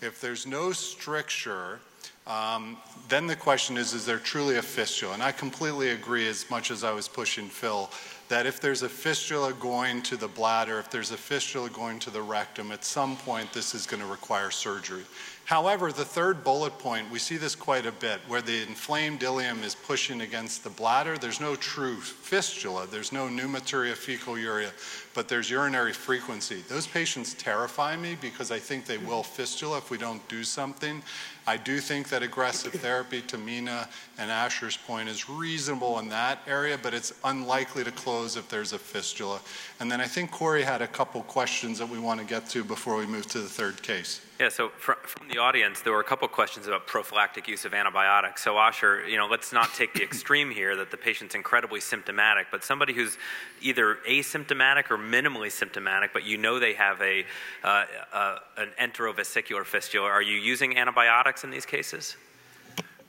If 0.00 0.20
there's 0.22 0.46
no 0.46 0.72
stricture, 0.72 1.80
um, 2.26 2.78
then 3.08 3.26
the 3.26 3.36
question 3.36 3.76
is, 3.76 3.92
is 3.92 4.06
there 4.06 4.18
truly 4.18 4.56
a 4.56 4.62
fistula? 4.62 5.12
And 5.12 5.22
I 5.22 5.32
completely 5.32 5.90
agree 5.90 6.26
as 6.26 6.48
much 6.48 6.70
as 6.70 6.82
I 6.82 6.92
was 6.92 7.08
pushing 7.08 7.46
Phil 7.46 7.90
that 8.30 8.46
if 8.46 8.60
there's 8.60 8.82
a 8.82 8.88
fistula 8.88 9.52
going 9.52 10.00
to 10.02 10.16
the 10.16 10.28
bladder, 10.28 10.78
if 10.78 10.88
there's 10.88 11.10
a 11.10 11.16
fistula 11.16 11.68
going 11.68 11.98
to 11.98 12.10
the 12.10 12.22
rectum, 12.22 12.70
at 12.70 12.84
some 12.84 13.16
point 13.16 13.52
this 13.52 13.74
is 13.74 13.86
going 13.86 14.00
to 14.00 14.08
require 14.08 14.52
surgery. 14.52 15.02
However, 15.46 15.90
the 15.90 16.04
third 16.04 16.44
bullet 16.44 16.78
point, 16.78 17.10
we 17.10 17.18
see 17.18 17.36
this 17.36 17.56
quite 17.56 17.84
a 17.84 17.90
bit, 17.90 18.20
where 18.28 18.40
the 18.40 18.62
inflamed 18.62 19.22
ileum 19.22 19.64
is 19.64 19.74
pushing 19.74 20.20
against 20.20 20.62
the 20.62 20.70
bladder. 20.70 21.18
There's 21.18 21.40
no 21.40 21.56
true 21.56 21.96
fistula, 21.96 22.86
there's 22.86 23.10
no 23.10 23.26
pneumaturia 23.26 23.94
fecoluria, 23.94 24.70
but 25.12 25.26
there's 25.26 25.50
urinary 25.50 25.92
frequency. 25.92 26.62
Those 26.68 26.86
patients 26.86 27.34
terrify 27.34 27.96
me 27.96 28.16
because 28.20 28.52
I 28.52 28.60
think 28.60 28.86
they 28.86 28.98
will 28.98 29.24
fistula 29.24 29.78
if 29.78 29.90
we 29.90 29.98
don't 29.98 30.26
do 30.28 30.44
something. 30.44 31.02
I 31.50 31.56
do 31.56 31.80
think 31.80 32.10
that 32.10 32.22
aggressive 32.22 32.72
therapy 32.74 33.22
to 33.22 33.36
Mina 33.36 33.88
and 34.18 34.30
Asher's 34.30 34.76
point 34.76 35.08
is 35.08 35.28
reasonable 35.28 35.98
in 35.98 36.08
that 36.10 36.38
area, 36.46 36.78
but 36.80 36.94
it's 36.94 37.12
unlikely 37.24 37.82
to 37.82 37.90
close 37.90 38.36
if 38.36 38.48
there's 38.48 38.72
a 38.72 38.78
fistula. 38.78 39.40
And 39.80 39.90
then 39.90 40.00
I 40.00 40.06
think 40.06 40.30
Corey 40.30 40.62
had 40.62 40.80
a 40.80 40.86
couple 40.86 41.22
questions 41.22 41.80
that 41.80 41.88
we 41.88 41.98
want 41.98 42.20
to 42.20 42.26
get 42.26 42.48
to 42.50 42.62
before 42.62 42.96
we 42.96 43.04
move 43.04 43.26
to 43.30 43.40
the 43.40 43.48
third 43.48 43.82
case. 43.82 44.20
Yeah, 44.40 44.48
so 44.48 44.70
from, 44.70 44.96
from 45.02 45.28
the 45.28 45.36
audience, 45.36 45.82
there 45.82 45.92
were 45.92 46.00
a 46.00 46.04
couple 46.04 46.26
questions 46.28 46.66
about 46.66 46.86
prophylactic 46.86 47.46
use 47.46 47.66
of 47.66 47.74
antibiotics. 47.74 48.42
So, 48.42 48.56
Asher, 48.56 49.06
you 49.06 49.18
know, 49.18 49.26
let's 49.26 49.52
not 49.52 49.74
take 49.74 49.92
the 49.92 50.02
extreme 50.02 50.50
here 50.50 50.76
that 50.76 50.90
the 50.90 50.96
patient's 50.96 51.34
incredibly 51.34 51.80
symptomatic, 51.80 52.46
but 52.50 52.64
somebody 52.64 52.94
who's 52.94 53.18
either 53.60 53.98
asymptomatic 54.08 54.90
or 54.90 54.96
minimally 54.96 55.50
symptomatic, 55.50 56.14
but 56.14 56.24
you 56.24 56.38
know 56.38 56.58
they 56.58 56.72
have 56.72 57.02
a 57.02 57.26
uh, 57.62 57.84
uh, 58.14 58.38
an 58.56 58.70
enterovesicular 58.80 59.66
fistula. 59.66 60.08
Are 60.08 60.22
you 60.22 60.36
using 60.36 60.78
antibiotics 60.78 61.39
in 61.44 61.50
these 61.50 61.66
cases? 61.66 62.16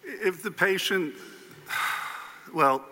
If 0.03 0.43
the 0.43 0.51
patient, 0.51 1.13
well, 2.53 2.85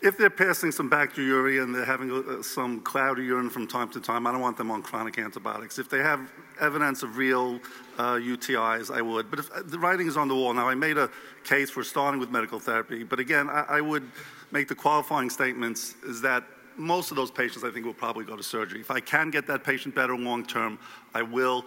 If 0.00 0.16
they're 0.16 0.30
passing 0.30 0.70
some 0.70 0.88
bacteriuria 0.88 1.60
and 1.64 1.74
they're 1.74 1.84
having 1.84 2.12
uh, 2.12 2.40
some 2.40 2.80
cloudy 2.82 3.24
urine 3.24 3.50
from 3.50 3.66
time 3.66 3.88
to 3.90 4.00
time, 4.00 4.28
I 4.28 4.32
don't 4.32 4.40
want 4.40 4.56
them 4.56 4.70
on 4.70 4.80
chronic 4.80 5.18
antibiotics. 5.18 5.76
If 5.76 5.88
they 5.88 5.98
have 5.98 6.20
evidence 6.60 7.02
of 7.02 7.16
real 7.16 7.58
uh, 7.98 8.14
UTIs, 8.14 8.94
I 8.94 9.02
would. 9.02 9.28
But 9.28 9.40
if 9.40 9.50
uh, 9.50 9.62
the 9.64 9.78
writing 9.78 10.06
is 10.06 10.16
on 10.16 10.28
the 10.28 10.36
wall, 10.36 10.54
now 10.54 10.68
I 10.68 10.76
made 10.76 10.98
a 10.98 11.10
case 11.42 11.68
for 11.68 11.82
starting 11.82 12.20
with 12.20 12.30
medical 12.30 12.60
therapy, 12.60 13.02
but 13.02 13.18
again, 13.18 13.50
I, 13.50 13.64
I 13.68 13.80
would 13.80 14.08
make 14.52 14.68
the 14.68 14.76
qualifying 14.76 15.30
statements 15.30 15.96
is 16.06 16.20
that 16.20 16.44
most 16.76 17.10
of 17.10 17.16
those 17.16 17.32
patients 17.32 17.64
I 17.64 17.70
think 17.70 17.84
will 17.84 17.92
probably 17.92 18.24
go 18.24 18.36
to 18.36 18.42
surgery. 18.42 18.78
If 18.78 18.92
I 18.92 19.00
can 19.00 19.30
get 19.30 19.48
that 19.48 19.64
patient 19.64 19.96
better 19.96 20.16
long 20.16 20.46
term, 20.46 20.78
I 21.12 21.22
will. 21.22 21.64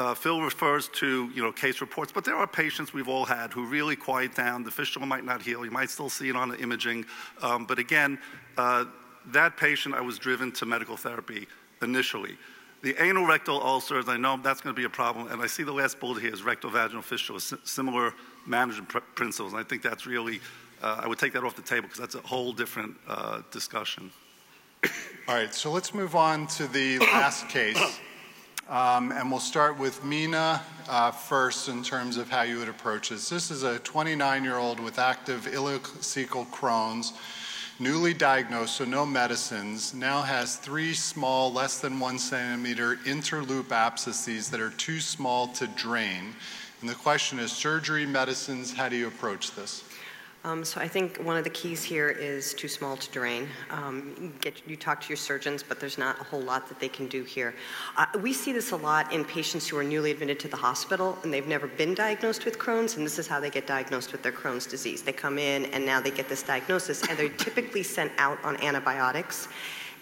Uh, 0.00 0.14
Phil 0.14 0.40
refers 0.40 0.88
to 0.88 1.30
you 1.34 1.42
know 1.42 1.52
case 1.52 1.82
reports, 1.82 2.10
but 2.10 2.24
there 2.24 2.34
are 2.34 2.46
patients 2.46 2.94
we've 2.94 3.08
all 3.08 3.26
had 3.26 3.52
who 3.52 3.66
really 3.66 3.96
quiet 3.96 4.34
down. 4.34 4.64
The 4.64 4.70
fistula 4.70 5.04
might 5.04 5.24
not 5.24 5.42
heal. 5.42 5.62
You 5.62 5.70
might 5.70 5.90
still 5.90 6.08
see 6.08 6.30
it 6.30 6.36
on 6.36 6.48
the 6.48 6.58
imaging, 6.58 7.04
um, 7.42 7.66
but 7.66 7.78
again, 7.78 8.18
uh, 8.56 8.86
that 9.26 9.58
patient 9.58 9.94
I 9.94 10.00
was 10.00 10.18
driven 10.18 10.52
to 10.52 10.64
medical 10.64 10.96
therapy 10.96 11.46
initially. 11.82 12.38
The 12.82 13.00
anal 13.02 13.26
rectal 13.26 13.62
ulcers, 13.62 14.08
I 14.08 14.16
know 14.16 14.40
that's 14.42 14.62
going 14.62 14.74
to 14.74 14.80
be 14.80 14.86
a 14.86 14.90
problem, 14.90 15.26
and 15.30 15.42
I 15.42 15.46
see 15.46 15.64
the 15.64 15.72
last 15.72 16.00
bullet 16.00 16.22
here 16.22 16.32
is 16.32 16.42
rectal 16.42 16.70
vaginal 16.70 17.02
fistula, 17.02 17.38
similar 17.38 18.14
management 18.46 18.88
pr- 18.88 18.98
principles, 19.14 19.52
and 19.52 19.60
I 19.60 19.64
think 19.64 19.82
that's 19.82 20.06
really, 20.06 20.40
uh, 20.82 21.02
I 21.04 21.06
would 21.06 21.18
take 21.18 21.34
that 21.34 21.44
off 21.44 21.56
the 21.56 21.62
table 21.62 21.88
because 21.88 22.00
that's 22.00 22.14
a 22.14 22.26
whole 22.26 22.54
different 22.54 22.96
uh, 23.06 23.42
discussion. 23.50 24.10
All 25.28 25.34
right, 25.34 25.52
so 25.52 25.70
let's 25.70 25.92
move 25.92 26.16
on 26.16 26.46
to 26.46 26.66
the 26.68 27.00
last 27.00 27.50
case. 27.50 27.78
Um, 28.70 29.10
and 29.10 29.32
we'll 29.32 29.40
start 29.40 29.80
with 29.80 30.04
Mina 30.04 30.62
uh, 30.88 31.10
first 31.10 31.68
in 31.68 31.82
terms 31.82 32.16
of 32.16 32.30
how 32.30 32.42
you 32.42 32.58
would 32.58 32.68
approach 32.68 33.08
this. 33.08 33.28
This 33.28 33.50
is 33.50 33.64
a 33.64 33.80
29 33.80 34.44
year 34.44 34.58
old 34.58 34.78
with 34.78 35.00
active 35.00 35.40
ileocecal 35.46 36.46
Crohn's, 36.50 37.12
newly 37.80 38.14
diagnosed, 38.14 38.76
so 38.76 38.84
no 38.84 39.04
medicines, 39.04 39.92
now 39.92 40.22
has 40.22 40.54
three 40.54 40.94
small, 40.94 41.52
less 41.52 41.80
than 41.80 41.98
one 41.98 42.16
centimeter 42.16 42.94
interloop 43.06 43.72
abscesses 43.72 44.50
that 44.50 44.60
are 44.60 44.70
too 44.70 45.00
small 45.00 45.48
to 45.48 45.66
drain. 45.66 46.32
And 46.80 46.88
the 46.88 46.94
question 46.94 47.40
is 47.40 47.50
surgery, 47.50 48.06
medicines, 48.06 48.72
how 48.72 48.88
do 48.88 48.94
you 48.94 49.08
approach 49.08 49.50
this? 49.56 49.82
Um, 50.42 50.64
so 50.64 50.80
I 50.80 50.88
think 50.88 51.18
one 51.18 51.36
of 51.36 51.44
the 51.44 51.50
keys 51.50 51.84
here 51.84 52.08
is 52.08 52.54
too 52.54 52.66
small 52.66 52.96
to 52.96 53.10
drain. 53.10 53.46
Um, 53.68 54.14
you, 54.18 54.32
get, 54.40 54.62
you, 54.66 54.74
talk 54.74 55.02
to 55.02 55.08
your 55.10 55.18
surgeons, 55.18 55.62
but 55.62 55.78
there's 55.78 55.98
not 55.98 56.18
a 56.18 56.24
whole 56.24 56.40
lot 56.40 56.66
that 56.70 56.80
they 56.80 56.88
can 56.88 57.08
do 57.08 57.24
here. 57.24 57.54
Uh, 57.98 58.06
we 58.22 58.32
see 58.32 58.50
this 58.50 58.70
a 58.70 58.76
lot 58.76 59.12
in 59.12 59.22
patients 59.22 59.68
who 59.68 59.76
are 59.76 59.84
newly 59.84 60.12
admitted 60.12 60.40
to 60.40 60.48
the 60.48 60.56
hospital 60.56 61.18
and 61.22 61.32
they've 61.32 61.46
never 61.46 61.66
been 61.66 61.94
diagnosed 61.94 62.46
with 62.46 62.58
Crohn's, 62.58 62.96
and 62.96 63.04
this 63.04 63.18
is 63.18 63.26
how 63.26 63.38
they 63.38 63.50
get 63.50 63.66
diagnosed 63.66 64.12
with 64.12 64.22
their 64.22 64.32
Crohn's 64.32 64.66
disease. 64.66 65.02
They 65.02 65.12
come 65.12 65.38
in 65.38 65.66
and 65.66 65.84
now 65.84 66.00
they 66.00 66.10
get 66.10 66.30
this 66.30 66.42
diagnosis, 66.42 67.06
and 67.06 67.18
they're 67.18 67.28
typically 67.28 67.82
sent 67.82 68.10
out 68.16 68.42
on 68.42 68.56
antibiotics 68.62 69.48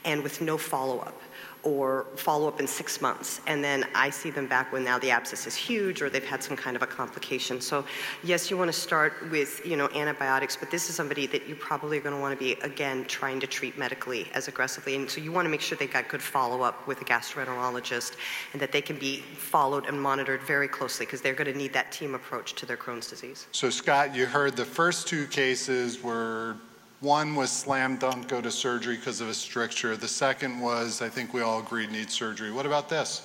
and 0.04 0.22
with 0.22 0.40
no 0.40 0.56
follow-up 0.56 1.20
or 1.68 2.06
follow 2.16 2.48
up 2.48 2.60
in 2.60 2.66
six 2.66 3.00
months. 3.00 3.40
And 3.46 3.62
then 3.62 3.86
I 3.94 4.08
see 4.10 4.30
them 4.30 4.46
back 4.46 4.72
when 4.72 4.84
now 4.84 4.98
the 4.98 5.10
abscess 5.10 5.46
is 5.46 5.54
huge 5.54 6.00
or 6.00 6.08
they've 6.08 6.24
had 6.24 6.42
some 6.42 6.56
kind 6.56 6.76
of 6.76 6.82
a 6.82 6.86
complication. 6.86 7.60
So 7.60 7.84
yes, 8.22 8.50
you 8.50 8.56
want 8.56 8.72
to 8.72 8.78
start 8.78 9.12
with, 9.30 9.64
you 9.66 9.76
know, 9.76 9.88
antibiotics, 9.94 10.56
but 10.56 10.70
this 10.70 10.88
is 10.88 10.94
somebody 10.94 11.26
that 11.26 11.46
you 11.46 11.54
probably 11.54 11.98
are 11.98 12.00
going 12.00 12.14
to 12.14 12.20
want 12.20 12.38
to 12.38 12.42
be, 12.42 12.52
again, 12.62 13.04
trying 13.04 13.38
to 13.40 13.46
treat 13.46 13.76
medically 13.76 14.26
as 14.32 14.48
aggressively. 14.48 14.96
And 14.96 15.10
so 15.10 15.20
you 15.20 15.30
want 15.30 15.44
to 15.44 15.50
make 15.50 15.60
sure 15.60 15.76
they've 15.76 15.92
got 15.92 16.08
good 16.08 16.22
follow 16.22 16.62
up 16.62 16.86
with 16.86 17.00
a 17.02 17.04
gastroenterologist 17.04 18.16
and 18.52 18.62
that 18.62 18.72
they 18.72 18.80
can 18.80 18.98
be 18.98 19.18
followed 19.18 19.86
and 19.86 20.00
monitored 20.00 20.42
very 20.42 20.68
closely 20.68 21.04
because 21.04 21.20
they're 21.20 21.34
going 21.34 21.52
to 21.52 21.58
need 21.58 21.74
that 21.74 21.92
team 21.92 22.14
approach 22.14 22.54
to 22.54 22.66
their 22.66 22.76
Crohn's 22.76 23.08
disease. 23.08 23.46
So 23.52 23.68
Scott, 23.68 24.14
you 24.14 24.26
heard 24.26 24.56
the 24.56 24.64
first 24.64 25.06
two 25.06 25.26
cases 25.26 26.02
were 26.02 26.56
one 27.00 27.34
was 27.34 27.50
slam 27.50 27.96
dunk, 27.96 28.28
go 28.28 28.40
to 28.40 28.50
surgery 28.50 28.96
because 28.96 29.20
of 29.20 29.28
a 29.28 29.34
stricture. 29.34 29.96
The 29.96 30.08
second 30.08 30.60
was, 30.60 31.00
I 31.00 31.08
think 31.08 31.32
we 31.32 31.42
all 31.42 31.60
agreed, 31.60 31.90
need 31.90 32.10
surgery. 32.10 32.50
What 32.50 32.66
about 32.66 32.88
this? 32.88 33.22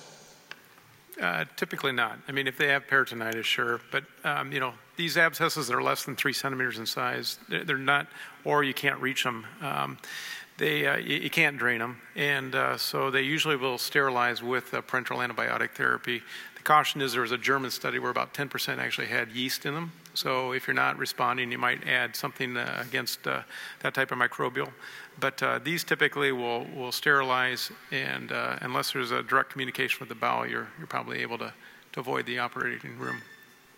Uh, 1.20 1.44
typically 1.56 1.92
not. 1.92 2.18
I 2.28 2.32
mean, 2.32 2.46
if 2.46 2.56
they 2.56 2.68
have 2.68 2.86
peritonitis, 2.86 3.44
sure. 3.44 3.80
But, 3.90 4.04
um, 4.24 4.52
you 4.52 4.60
know, 4.60 4.74
these 4.96 5.16
abscesses 5.16 5.68
that 5.68 5.74
are 5.74 5.82
less 5.82 6.04
than 6.04 6.16
three 6.16 6.32
centimeters 6.32 6.78
in 6.78 6.86
size, 6.86 7.38
they're 7.48 7.76
not, 7.76 8.06
or 8.44 8.64
you 8.64 8.74
can't 8.74 9.00
reach 9.00 9.22
them. 9.22 9.46
Um, 9.60 9.98
they, 10.56 10.86
uh, 10.86 10.96
you, 10.96 11.16
you, 11.16 11.30
can't 11.30 11.56
drain 11.56 11.80
them. 11.80 12.00
And 12.14 12.54
uh, 12.54 12.76
so 12.76 13.10
they 13.10 13.22
usually 13.22 13.56
will 13.56 13.78
sterilize 13.78 14.42
with 14.42 14.70
parenteral 14.70 15.26
antibiotic 15.26 15.72
therapy. 15.72 16.22
The 16.64 16.68
caution 16.68 17.02
is 17.02 17.12
there 17.12 17.20
was 17.20 17.30
a 17.30 17.36
German 17.36 17.70
study 17.70 17.98
where 17.98 18.10
about 18.10 18.32
10% 18.32 18.78
actually 18.78 19.08
had 19.08 19.30
yeast 19.32 19.66
in 19.66 19.74
them. 19.74 19.92
So 20.14 20.52
if 20.52 20.66
you're 20.66 20.72
not 20.72 20.96
responding, 20.96 21.52
you 21.52 21.58
might 21.58 21.86
add 21.86 22.16
something 22.16 22.56
uh, 22.56 22.82
against 22.88 23.26
uh, 23.26 23.42
that 23.80 23.92
type 23.92 24.10
of 24.12 24.16
microbial. 24.16 24.70
But 25.20 25.42
uh, 25.42 25.58
these 25.62 25.84
typically 25.84 26.32
will, 26.32 26.64
will 26.74 26.90
sterilize, 26.90 27.70
and 27.92 28.32
uh, 28.32 28.56
unless 28.62 28.92
there's 28.92 29.10
a 29.10 29.22
direct 29.22 29.50
communication 29.50 29.98
with 30.00 30.08
the 30.08 30.14
bowel, 30.14 30.46
you're, 30.46 30.68
you're 30.78 30.86
probably 30.86 31.20
able 31.20 31.36
to, 31.36 31.52
to 31.92 32.00
avoid 32.00 32.24
the 32.24 32.38
operating 32.38 32.96
room. 32.98 33.20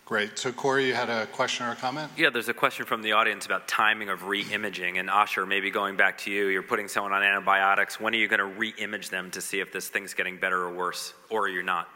Great. 0.05 0.39
So, 0.39 0.53
Corey, 0.53 0.87
you 0.87 0.93
had 0.93 1.09
a 1.09 1.25
question 1.25 1.65
or 1.65 1.71
a 1.71 1.75
comment? 1.75 2.09
Yeah, 2.15 2.29
there's 2.29 2.47
a 2.47 2.53
question 2.53 2.85
from 2.85 3.01
the 3.01 3.11
audience 3.11 3.45
about 3.45 3.67
timing 3.67 4.07
of 4.07 4.27
re 4.27 4.45
imaging. 4.49 4.97
And 4.97 5.09
Asher, 5.09 5.45
maybe 5.45 5.71
going 5.71 5.97
back 5.97 6.19
to 6.19 6.31
you, 6.31 6.47
you're 6.47 6.63
putting 6.63 6.87
someone 6.87 7.11
on 7.11 7.21
antibiotics. 7.21 7.99
When 7.99 8.13
are 8.13 8.17
you 8.17 8.29
going 8.29 8.39
to 8.39 8.45
re 8.45 8.73
image 8.77 9.09
them 9.09 9.29
to 9.31 9.41
see 9.41 9.59
if 9.59 9.73
this 9.73 9.89
thing's 9.89 10.13
getting 10.13 10.37
better 10.37 10.61
or 10.61 10.73
worse, 10.73 11.13
or 11.29 11.49
you're 11.49 11.63
not? 11.63 11.89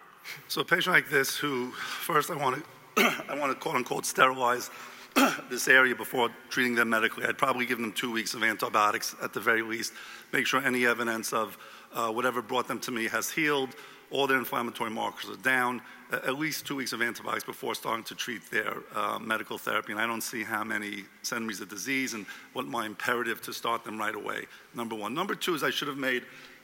So, 0.47 0.61
a 0.61 0.65
patient 0.65 0.95
like 0.95 1.09
this, 1.09 1.37
who 1.37 1.71
first 1.71 2.29
I 2.29 2.35
want 2.35 2.63
to 2.95 3.23
I 3.29 3.37
want 3.37 3.51
to 3.51 3.59
quote 3.59 3.75
unquote 3.75 4.05
sterilize 4.05 4.69
this 5.49 5.67
area 5.67 5.95
before 5.95 6.29
treating 6.49 6.75
them 6.75 6.89
medically. 6.89 7.25
I'd 7.25 7.37
probably 7.37 7.65
give 7.65 7.77
them 7.77 7.91
two 7.91 8.11
weeks 8.11 8.33
of 8.33 8.43
antibiotics 8.43 9.15
at 9.21 9.33
the 9.33 9.39
very 9.39 9.61
least, 9.61 9.93
make 10.31 10.47
sure 10.47 10.61
any 10.61 10.85
evidence 10.85 11.33
of 11.33 11.57
uh, 11.93 12.09
whatever 12.09 12.41
brought 12.41 12.67
them 12.67 12.79
to 12.81 12.91
me 12.91 13.07
has 13.07 13.29
healed, 13.29 13.69
all 14.09 14.27
their 14.27 14.37
inflammatory 14.37 14.89
markers 14.89 15.29
are 15.29 15.41
down, 15.41 15.81
at 16.11 16.37
least 16.37 16.65
two 16.65 16.75
weeks 16.75 16.93
of 16.93 17.01
antibiotics 17.01 17.43
before 17.43 17.73
starting 17.75 18.03
to 18.03 18.15
treat 18.15 18.41
their 18.51 18.77
uh, 18.93 19.17
medical 19.19 19.57
therapy. 19.57 19.93
And 19.93 20.01
I 20.01 20.05
don't 20.05 20.21
see 20.21 20.43
how 20.43 20.63
many 20.63 21.05
centimeters 21.23 21.61
of 21.61 21.69
disease 21.69 22.13
and 22.13 22.25
what 22.53 22.65
my 22.65 22.85
imperative 22.85 23.41
to 23.43 23.53
start 23.53 23.83
them 23.83 23.97
right 23.97 24.15
away, 24.15 24.45
number 24.75 24.95
one. 24.95 25.13
Number 25.13 25.35
two 25.35 25.55
is 25.55 25.63
I 25.63 25.69
should 25.69 25.87
have 25.87 25.97
made 25.97 26.23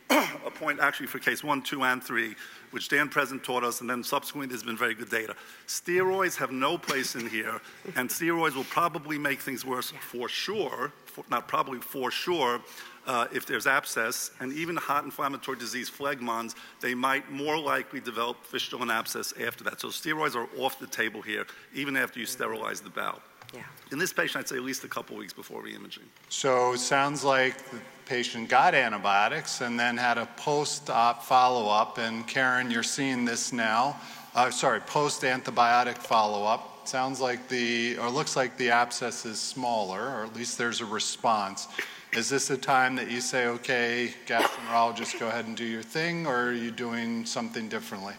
a 0.10 0.52
point 0.52 0.80
actually 0.80 1.08
for 1.08 1.20
case 1.20 1.44
one, 1.44 1.62
two, 1.62 1.84
and 1.84 2.04
three, 2.04 2.36
which 2.72 2.90
Dan 2.90 3.10
Present 3.10 3.44
taught 3.44 3.64
us, 3.64 3.82
and 3.82 3.90
then 3.90 4.04
subsequently 4.04 4.48
there's 4.48 4.64
been 4.64 4.78
very 4.78 4.94
good 4.96 5.10
data. 5.10 5.36
Steroids 5.68 6.36
have 6.38 6.52
no 6.52 6.78
place 6.78 7.16
in 7.16 7.30
here, 7.30 7.60
and 7.96 8.10
steroids 8.10 8.56
will 8.56 8.64
probably 8.66 9.18
make 9.18 9.40
things 9.40 9.66
worse 9.66 9.92
for 9.92 10.30
sure, 10.30 10.92
for, 11.06 11.24
not 11.30 11.48
probably 11.48 11.80
for 11.80 12.12
sure, 12.12 12.62
uh, 13.06 13.28
if 13.34 13.46
there's 13.46 13.68
abscess, 13.68 14.32
and 14.40 14.52
even 14.54 14.76
hot 14.76 15.06
inflammatory 15.06 15.58
disease, 15.58 15.90
phlegmons, 15.90 16.56
they 16.82 16.94
might 16.94 17.32
more 17.32 17.58
likely 17.58 18.02
develop 18.02 18.44
fistula 18.46 18.82
and 18.82 18.92
abscess 18.92 19.34
after 19.42 19.64
that. 19.64 19.80
So 19.80 19.88
steroids 19.88 20.36
are 20.36 20.48
off 20.60 20.80
the 20.80 20.88
table 20.88 21.22
here, 21.22 21.46
even 21.74 21.96
after 21.96 22.20
you 22.20 22.26
sterilize 22.26 22.82
the 22.82 22.90
bowel. 22.90 23.22
Yeah. 23.54 23.62
In 23.92 24.00
this 24.00 24.12
patient, 24.12 24.44
I'd 24.44 24.50
say 24.50 24.58
at 24.58 24.64
least 24.64 24.84
a 24.84 24.88
couple 24.88 25.16
weeks 25.16 25.34
before 25.34 25.64
reimaging. 25.64 26.08
So 26.30 26.74
it 26.74 26.80
sounds 26.80 27.24
like 27.24 27.58
the 27.72 27.80
patient 28.06 28.50
got 28.50 28.76
antibiotics 28.76 29.62
and 29.62 29.80
then 29.80 29.98
had 29.98 30.18
a 30.18 30.26
post-op 30.38 31.24
follow-up. 31.24 31.98
And 31.98 32.28
Karen, 32.28 32.70
you're 32.70 32.84
seeing 32.84 33.26
this 33.26 33.54
now. 33.54 34.00
Uh, 34.36 34.52
sorry, 34.52 34.82
post-antibiotic 34.82 35.98
follow-up. 35.98 36.88
Sounds 36.88 37.20
like 37.20 37.50
the, 37.50 37.98
or 37.98 38.10
looks 38.10 38.36
like 38.36 38.58
the 38.58 38.70
abscess 38.70 39.26
is 39.26 39.40
smaller, 39.40 40.02
or 40.02 40.26
at 40.26 40.36
least 40.36 40.58
there's 40.58 40.80
a 40.80 40.86
response. 40.86 41.68
Is 42.14 42.30
this 42.30 42.50
a 42.50 42.58
time 42.58 42.96
that 42.96 43.12
you 43.12 43.20
say, 43.20 43.48
okay, 43.48 44.14
gastroenterologist, 44.26 45.20
go 45.20 45.28
ahead 45.28 45.46
and 45.46 45.58
do 45.58 45.66
your 45.66 45.84
thing, 45.84 46.26
or 46.26 46.46
are 46.46 46.54
you 46.54 46.72
doing 46.72 47.26
something 47.26 47.68
differently? 47.68 48.14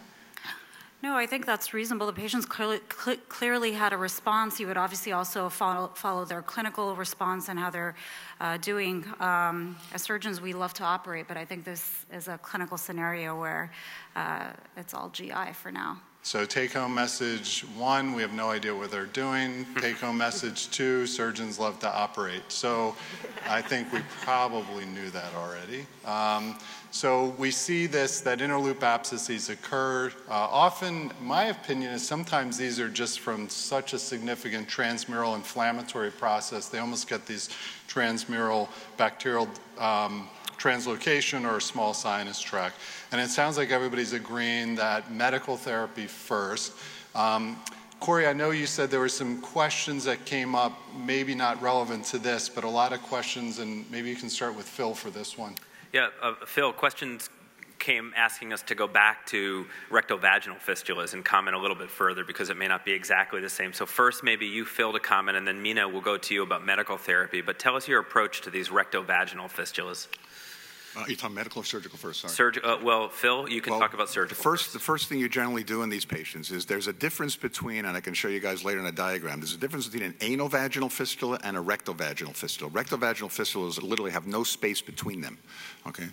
No, 1.01 1.15
I 1.15 1.27
think 1.27 1.47
that's 1.47 1.73
reasonable. 1.73 2.09
The 2.09 2.13
patients 2.13 2.45
clearly, 2.45 2.81
cl- 2.91 3.19
clearly 3.29 3.73
had 3.73 3.93
a 3.93 3.97
response. 3.97 4.59
You 4.59 4.67
would 4.67 4.77
obviously 4.77 5.13
also 5.13 5.49
follow, 5.49 5.93
follow 5.95 6.25
their 6.25 6.43
clinical 6.43 6.97
response 6.97 7.49
and 7.49 7.57
how 7.57 7.71
they're 7.71 7.95
uh, 8.41 8.57
doing. 8.57 9.05
Um, 9.21 9.77
as 9.95 10.03
surgeons, 10.03 10.41
we 10.41 10.53
love 10.53 10.75
to 10.75 10.83
operate, 10.83 11.29
but 11.29 11.37
I 11.37 11.45
think 11.45 11.65
this 11.65 12.05
is 12.13 12.27
a 12.27 12.37
clinical 12.39 12.77
scenario 12.77 13.39
where 13.39 13.71
uh, 14.17 14.49
it's 14.77 14.93
all 14.93 15.09
GI 15.11 15.53
for 15.55 15.71
now. 15.71 16.01
So, 16.29 16.45
take 16.45 16.75
home 16.75 16.95
message 16.95 17.63
one, 17.75 18.13
we 18.13 18.21
have 18.21 18.35
no 18.35 18.51
idea 18.51 18.77
what 18.77 18.91
they're 18.91 19.07
doing. 19.07 19.65
Take 19.81 19.97
home 19.97 20.19
message 20.19 20.69
two, 20.69 21.07
surgeons 21.07 21.59
love 21.59 21.79
to 21.79 21.91
operate. 21.91 22.43
So, 22.49 22.95
I 23.49 23.63
think 23.63 23.91
we 23.95 24.01
probably 24.21 24.85
knew 24.85 25.09
that 25.09 25.33
already. 25.35 25.87
Um, 26.05 26.59
so 26.91 27.35
we 27.39 27.51
see 27.51 27.87
this, 27.87 28.21
that 28.21 28.41
interloop 28.41 28.83
abscesses 28.83 29.49
occur. 29.49 30.13
Uh, 30.29 30.33
often, 30.33 31.13
my 31.23 31.45
opinion 31.45 31.93
is 31.93 32.07
sometimes 32.07 32.59
these 32.59 32.79
are 32.79 32.91
just 32.91 33.21
from 33.21 33.49
such 33.49 33.95
a 33.95 33.99
significant 33.99 34.69
transmural 34.69 35.35
inflammatory 35.35 36.11
process, 36.11 36.69
they 36.69 36.79
almost 36.79 37.09
get 37.09 37.25
these 37.25 37.49
transmural 37.89 38.69
bacterial 38.99 39.49
um, 39.79 40.29
translocation 40.59 41.49
or 41.49 41.59
a 41.59 41.61
small 41.61 41.95
sinus 41.95 42.41
tract. 42.41 42.77
And 43.13 43.21
it 43.21 43.29
sounds 43.29 43.57
like 43.57 43.71
everybody's 43.71 44.13
agreeing 44.13 44.75
that 44.77 45.13
medical 45.13 45.57
therapy 45.57 46.07
first. 46.07 46.73
Um, 47.15 47.57
Corey, 48.01 48.29
I 48.29 48.33
know 48.33 48.51
you 48.51 48.67
said 48.67 48.91
there 48.91 49.01
were 49.01 49.09
some 49.09 49.41
questions 49.41 50.05
that 50.05 50.25
came 50.25 50.55
up, 50.55 50.79
maybe 50.97 51.35
not 51.35 51.61
relevant 51.61 52.05
to 52.07 52.19
this, 52.19 52.49
but 52.49 52.63
a 52.63 52.69
lot 52.69 52.93
of 52.93 53.03
questions, 53.03 53.59
and 53.59 53.91
maybe 53.91 54.09
you 54.09 54.15
can 54.15 54.31
start 54.31 54.55
with 54.55 54.67
Phil 54.67 54.95
for 54.95 55.11
this 55.11 55.37
one. 55.37 55.55
Yeah, 55.93 56.09
uh, 56.23 56.35
Phil, 56.47 56.73
questions 56.73 57.29
came 57.79 58.13
asking 58.17 58.53
us 58.53 58.63
to 58.63 58.75
go 58.75 58.87
back 58.87 59.27
to 59.27 59.67
rectovaginal 59.91 60.59
fistulas 60.59 61.15
and 61.15 61.25
comment 61.25 61.57
a 61.57 61.59
little 61.59 61.77
bit 61.77 61.91
further 61.91 62.25
because 62.25 62.51
it 62.51 62.57
may 62.57 62.69
not 62.69 62.85
be 62.85 62.93
exactly 62.93 63.41
the 63.41 63.49
same. 63.49 63.73
So 63.73 63.87
first, 63.87 64.23
maybe 64.23 64.47
you, 64.47 64.65
Phil, 64.65 64.93
to 64.93 65.01
comment, 65.01 65.37
and 65.37 65.47
then 65.47 65.63
Mina 65.63 65.89
will 65.89 66.01
go 66.01 66.17
to 66.19 66.35
you 66.35 66.43
about 66.43 66.65
medical 66.65 66.97
therapy. 66.97 67.41
But 67.41 67.59
tell 67.59 67.77
us 67.77 67.89
your 67.89 68.01
approach 68.01 68.43
to 68.43 68.51
these 68.51 68.69
rectovaginal 68.69 69.51
fistulas. 69.51 70.09
Uh, 70.99 71.05
you 71.07 71.15
talking 71.15 71.37
medical 71.37 71.63
or 71.63 71.65
surgical 71.65 71.97
first? 71.97 72.21
Sorry. 72.23 72.33
Surg- 72.33 72.61
uh, 72.65 72.79
well, 72.83 73.09
Phil, 73.09 73.49
you 73.49 73.61
can 73.61 73.71
Well, 73.73 73.81
talk 73.81 73.95
about 73.95 74.09
surgical. 74.09 74.37
The 74.37 74.43
first, 74.43 74.73
the 74.73 74.81
first 74.81 75.09
thing 75.09 75.21
you 75.21 75.29
generally 75.29 75.63
do 75.63 75.83
in 75.83 75.91
these 75.91 76.05
patients 76.05 76.51
is 76.51 76.67
there's 76.67 76.89
a 76.89 76.93
difference 76.93 77.37
between, 77.37 77.85
and 77.85 77.97
I 77.97 78.01
can 78.01 78.15
show 78.15 78.27
you 78.27 78.41
guys 78.41 78.65
later 78.65 78.81
in 78.81 78.87
a 78.87 78.93
diagram, 78.93 79.39
there's 79.39 79.55
a 79.55 79.59
difference 79.59 79.87
between 79.87 80.11
an 80.11 80.15
anovaginal 80.15 80.91
fistula 80.91 81.39
and 81.45 81.57
a 81.57 81.61
rectovaginal 81.61 82.35
fistula. 82.35 82.71
Rectovaginal 82.71 83.29
fistulas 83.29 83.81
literally 83.81 84.11
have 84.11 84.27
no 84.27 84.43
space 84.43 84.81
between 84.81 85.21
them, 85.21 85.39
okay? 85.87 86.09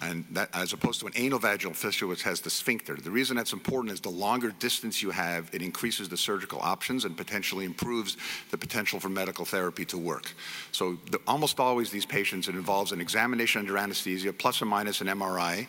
And 0.00 0.24
that, 0.30 0.48
as 0.54 0.72
opposed 0.72 1.00
to 1.00 1.06
an 1.06 1.12
anovaginal 1.12 1.76
fistula, 1.76 2.08
which 2.08 2.22
has 2.22 2.40
the 2.40 2.50
sphincter. 2.50 2.96
The 2.96 3.10
reason 3.10 3.36
that's 3.36 3.52
important 3.52 3.92
is 3.92 4.00
the 4.00 4.08
longer 4.08 4.52
distance 4.58 5.02
you 5.02 5.10
have, 5.10 5.50
it 5.52 5.60
increases 5.60 6.08
the 6.08 6.16
surgical 6.16 6.60
options 6.62 7.04
and 7.04 7.14
potentially 7.14 7.66
improves 7.66 8.16
the 8.50 8.56
potential 8.56 9.00
for 9.00 9.10
medical 9.10 9.44
therapy 9.44 9.84
to 9.86 9.98
work. 9.98 10.32
So 10.72 10.96
the, 11.10 11.20
almost 11.26 11.60
always 11.60 11.90
these 11.90 12.06
patients, 12.06 12.48
it 12.48 12.54
involves 12.54 12.92
an 12.92 13.00
examination 13.02 13.60
under 13.60 13.76
anesthesia, 13.76 14.29
plus 14.32 14.62
or 14.62 14.66
minus 14.66 15.00
an 15.00 15.06
MRI, 15.06 15.66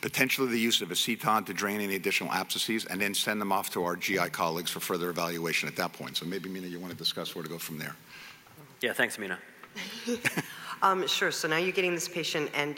potentially 0.00 0.48
the 0.48 0.58
use 0.58 0.80
of 0.80 0.90
a 0.90 0.96
seton 0.96 1.44
to 1.44 1.54
drain 1.54 1.80
any 1.80 1.94
additional 1.94 2.32
abscesses, 2.32 2.84
and 2.86 3.00
then 3.00 3.14
send 3.14 3.40
them 3.40 3.52
off 3.52 3.70
to 3.70 3.84
our 3.84 3.96
GI 3.96 4.30
colleagues 4.30 4.70
for 4.70 4.80
further 4.80 5.10
evaluation 5.10 5.68
at 5.68 5.76
that 5.76 5.92
point. 5.92 6.16
So 6.16 6.26
maybe, 6.26 6.48
Mina, 6.48 6.66
you 6.66 6.80
want 6.80 6.92
to 6.92 6.98
discuss 6.98 7.34
where 7.34 7.42
to 7.42 7.48
go 7.48 7.58
from 7.58 7.78
there. 7.78 7.94
yeah, 8.80 8.92
thanks, 8.92 9.18
Mina. 9.18 9.38
Um, 10.82 11.06
sure. 11.06 11.30
So 11.30 11.46
now 11.46 11.58
you're 11.58 11.70
getting 11.70 11.94
this 11.94 12.08
patient, 12.08 12.50
and 12.54 12.76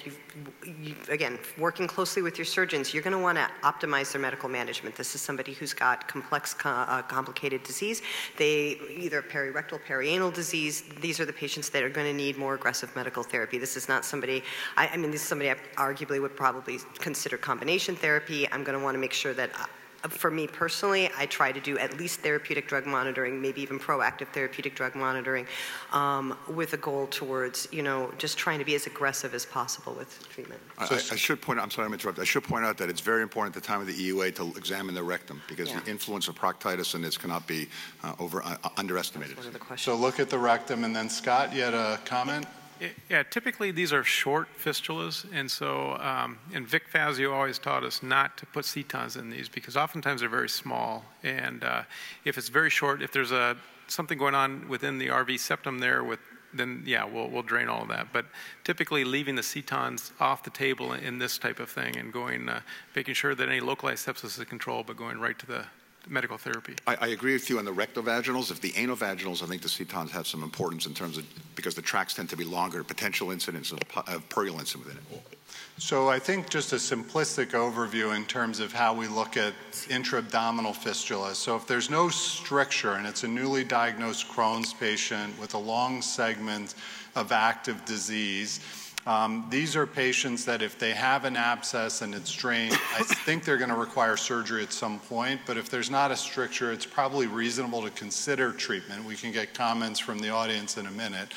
you, 0.82 0.94
again, 1.08 1.38
working 1.56 1.86
closely 1.86 2.20
with 2.20 2.36
your 2.36 2.44
surgeons, 2.44 2.92
you're 2.92 3.02
going 3.02 3.16
to 3.16 3.22
want 3.22 3.38
to 3.38 3.48
optimize 3.62 4.12
their 4.12 4.20
medical 4.20 4.46
management. 4.46 4.94
This 4.94 5.14
is 5.14 5.22
somebody 5.22 5.54
who's 5.54 5.72
got 5.72 6.06
complex, 6.06 6.54
uh, 6.66 7.00
complicated 7.02 7.62
disease. 7.62 8.02
They 8.36 8.78
either 8.90 9.22
perirectal, 9.22 9.80
perianal 9.88 10.34
disease. 10.34 10.84
These 11.00 11.18
are 11.18 11.24
the 11.24 11.32
patients 11.32 11.70
that 11.70 11.82
are 11.82 11.88
going 11.88 12.06
to 12.06 12.12
need 12.12 12.36
more 12.36 12.54
aggressive 12.54 12.94
medical 12.94 13.22
therapy. 13.22 13.56
This 13.56 13.74
is 13.74 13.88
not 13.88 14.04
somebody. 14.04 14.42
I, 14.76 14.88
I 14.88 14.96
mean, 14.98 15.10
this 15.10 15.22
is 15.22 15.26
somebody 15.26 15.50
I 15.50 15.56
arguably 15.76 16.20
would 16.20 16.36
probably 16.36 16.80
consider 16.98 17.38
combination 17.38 17.96
therapy. 17.96 18.46
I'm 18.52 18.64
going 18.64 18.78
to 18.78 18.84
want 18.84 18.96
to 18.96 19.00
make 19.00 19.14
sure 19.14 19.32
that. 19.32 19.50
uh, 19.58 19.64
for 20.10 20.30
me 20.30 20.46
personally, 20.46 21.10
I 21.16 21.26
try 21.26 21.52
to 21.52 21.60
do 21.60 21.78
at 21.78 21.98
least 21.98 22.20
therapeutic 22.20 22.68
drug 22.68 22.86
monitoring, 22.86 23.40
maybe 23.40 23.62
even 23.62 23.78
proactive 23.78 24.28
therapeutic 24.28 24.74
drug 24.74 24.94
monitoring, 24.94 25.46
um, 25.92 26.36
with 26.48 26.72
a 26.74 26.76
goal 26.76 27.06
towards, 27.06 27.68
you 27.72 27.82
know, 27.82 28.12
just 28.18 28.36
trying 28.36 28.58
to 28.58 28.64
be 28.64 28.74
as 28.74 28.86
aggressive 28.86 29.34
as 29.34 29.46
possible 29.46 29.94
with 29.94 30.28
treatment. 30.28 30.60
I, 30.78 30.84
I, 30.84 30.94
I 31.12 31.16
should 31.16 31.40
point 31.40 31.58
out, 31.58 31.62
I'm 31.62 31.70
sorry 31.70 31.86
I'm 31.86 31.92
interrupting. 31.92 32.22
I 32.22 32.26
should 32.26 32.44
point 32.44 32.64
out 32.64 32.76
that 32.78 32.88
it's 32.88 33.00
very 33.00 33.22
important 33.22 33.56
at 33.56 33.62
the 33.62 33.66
time 33.66 33.80
of 33.80 33.86
the 33.86 33.94
EUA 33.94 34.34
to 34.36 34.52
examine 34.56 34.94
the 34.94 35.02
rectum 35.02 35.40
because 35.48 35.70
Yeah. 35.70 35.80
the 35.80 35.90
influence 35.90 36.28
of 36.28 36.34
proctitis 36.34 36.94
in 36.94 37.02
this 37.02 37.16
cannot 37.16 37.46
be 37.46 37.68
uh, 38.02 38.14
over, 38.18 38.42
uh, 38.42 38.56
underestimated. 38.76 39.36
One 39.36 39.46
of 39.46 39.52
the 39.52 39.58
questions. 39.58 39.82
So 39.82 39.96
look 40.00 40.20
at 40.20 40.28
the 40.30 40.38
rectum, 40.38 40.84
and 40.84 40.94
then 40.94 41.08
Scott, 41.08 41.54
you 41.54 41.62
had 41.62 41.74
a 41.74 41.98
comment? 42.04 42.44
Yeah, 42.44 42.50
typically 43.30 43.70
these 43.70 43.92
are 43.92 44.04
short 44.04 44.48
fistulas, 44.62 45.26
and 45.32 45.50
so 45.50 45.96
um, 45.98 46.38
and 46.52 46.66
Vic 46.66 46.88
Fazio 46.88 47.32
always 47.32 47.58
taught 47.58 47.84
us 47.84 48.02
not 48.02 48.36
to 48.38 48.46
put 48.46 48.64
setons 48.64 49.16
in 49.16 49.30
these 49.30 49.48
because 49.48 49.76
oftentimes 49.76 50.20
they're 50.20 50.28
very 50.28 50.48
small, 50.48 51.04
and 51.22 51.64
uh, 51.64 51.82
if 52.24 52.38
it's 52.38 52.48
very 52.48 52.70
short, 52.70 53.02
if 53.02 53.12
there's 53.12 53.32
a 53.32 53.56
something 53.86 54.18
going 54.18 54.34
on 54.34 54.68
within 54.68 54.98
the 54.98 55.08
RV 55.08 55.38
septum 55.38 55.78
there 55.78 56.02
with 56.02 56.20
then 56.56 56.82
yeah, 56.86 57.04
we'll, 57.04 57.28
we'll 57.28 57.42
drain 57.42 57.68
all 57.68 57.82
of 57.82 57.88
that. 57.88 58.12
But 58.12 58.26
typically, 58.62 59.04
leaving 59.04 59.34
the 59.34 59.42
setons 59.42 60.12
off 60.20 60.44
the 60.44 60.50
table 60.50 60.92
in 60.92 61.18
this 61.18 61.36
type 61.38 61.58
of 61.58 61.68
thing 61.68 61.96
and 61.96 62.12
going, 62.12 62.48
uh, 62.48 62.60
making 62.94 63.14
sure 63.14 63.34
that 63.34 63.48
any 63.48 63.60
localized 63.60 64.06
sepsis 64.06 64.38
is 64.38 64.44
controlled, 64.44 64.86
but 64.86 64.96
going 64.96 65.18
right 65.18 65.38
to 65.38 65.46
the 65.46 65.64
medical 66.08 66.38
therapy. 66.38 66.74
I, 66.86 66.96
I 67.00 67.06
agree 67.08 67.32
with 67.32 67.48
you 67.50 67.58
on 67.58 67.64
the 67.64 67.72
rectovaginals. 67.72 68.50
If 68.50 68.60
the 68.60 68.72
anovaginals, 68.72 69.42
I 69.42 69.46
think 69.46 69.62
the 69.62 69.68
setons 69.68 70.10
have 70.10 70.26
some 70.26 70.42
importance 70.42 70.86
in 70.86 70.94
terms 70.94 71.18
of 71.18 71.24
because 71.54 71.74
the 71.74 71.82
tracks 71.82 72.14
tend 72.14 72.30
to 72.30 72.36
be 72.36 72.44
longer, 72.44 72.84
potential 72.84 73.30
incidence 73.30 73.72
of, 73.72 73.80
pu- 73.88 74.12
of 74.12 74.28
purulence 74.28 74.76
within 74.76 74.96
it. 74.96 75.38
So 75.78 76.08
I 76.08 76.18
think 76.20 76.50
just 76.50 76.72
a 76.72 76.76
simplistic 76.76 77.48
overview 77.50 78.14
in 78.16 78.24
terms 78.26 78.60
of 78.60 78.72
how 78.72 78.94
we 78.94 79.08
look 79.08 79.36
at 79.36 79.54
intra-abdominal 79.90 80.72
fistula. 80.72 81.34
So 81.34 81.56
if 81.56 81.66
there's 81.66 81.90
no 81.90 82.08
stricture 82.08 82.92
and 82.92 83.06
it's 83.06 83.24
a 83.24 83.28
newly 83.28 83.64
diagnosed 83.64 84.28
Crohn's 84.28 84.72
patient 84.72 85.38
with 85.40 85.54
a 85.54 85.58
long 85.58 86.00
segment 86.00 86.74
of 87.16 87.32
active 87.32 87.84
disease, 87.84 88.60
um, 89.06 89.46
these 89.50 89.76
are 89.76 89.86
patients 89.86 90.46
that 90.46 90.62
if 90.62 90.78
they 90.78 90.92
have 90.92 91.26
an 91.26 91.36
abscess 91.36 92.00
and 92.00 92.14
it's 92.14 92.32
drained, 92.32 92.72
I 92.72 93.02
think 93.02 93.44
they're 93.44 93.58
going 93.58 93.70
to 93.70 93.76
require 93.76 94.16
surgery 94.16 94.62
at 94.62 94.72
some 94.72 94.98
point. 94.98 95.42
But 95.46 95.58
if 95.58 95.68
there's 95.68 95.90
not 95.90 96.10
a 96.10 96.16
stricture, 96.16 96.72
it's 96.72 96.86
probably 96.86 97.26
reasonable 97.26 97.82
to 97.82 97.90
consider 97.90 98.50
treatment. 98.52 99.04
We 99.04 99.16
can 99.16 99.30
get 99.30 99.52
comments 99.52 100.00
from 100.00 100.20
the 100.20 100.30
audience 100.30 100.78
in 100.78 100.86
a 100.86 100.90
minute. 100.90 101.28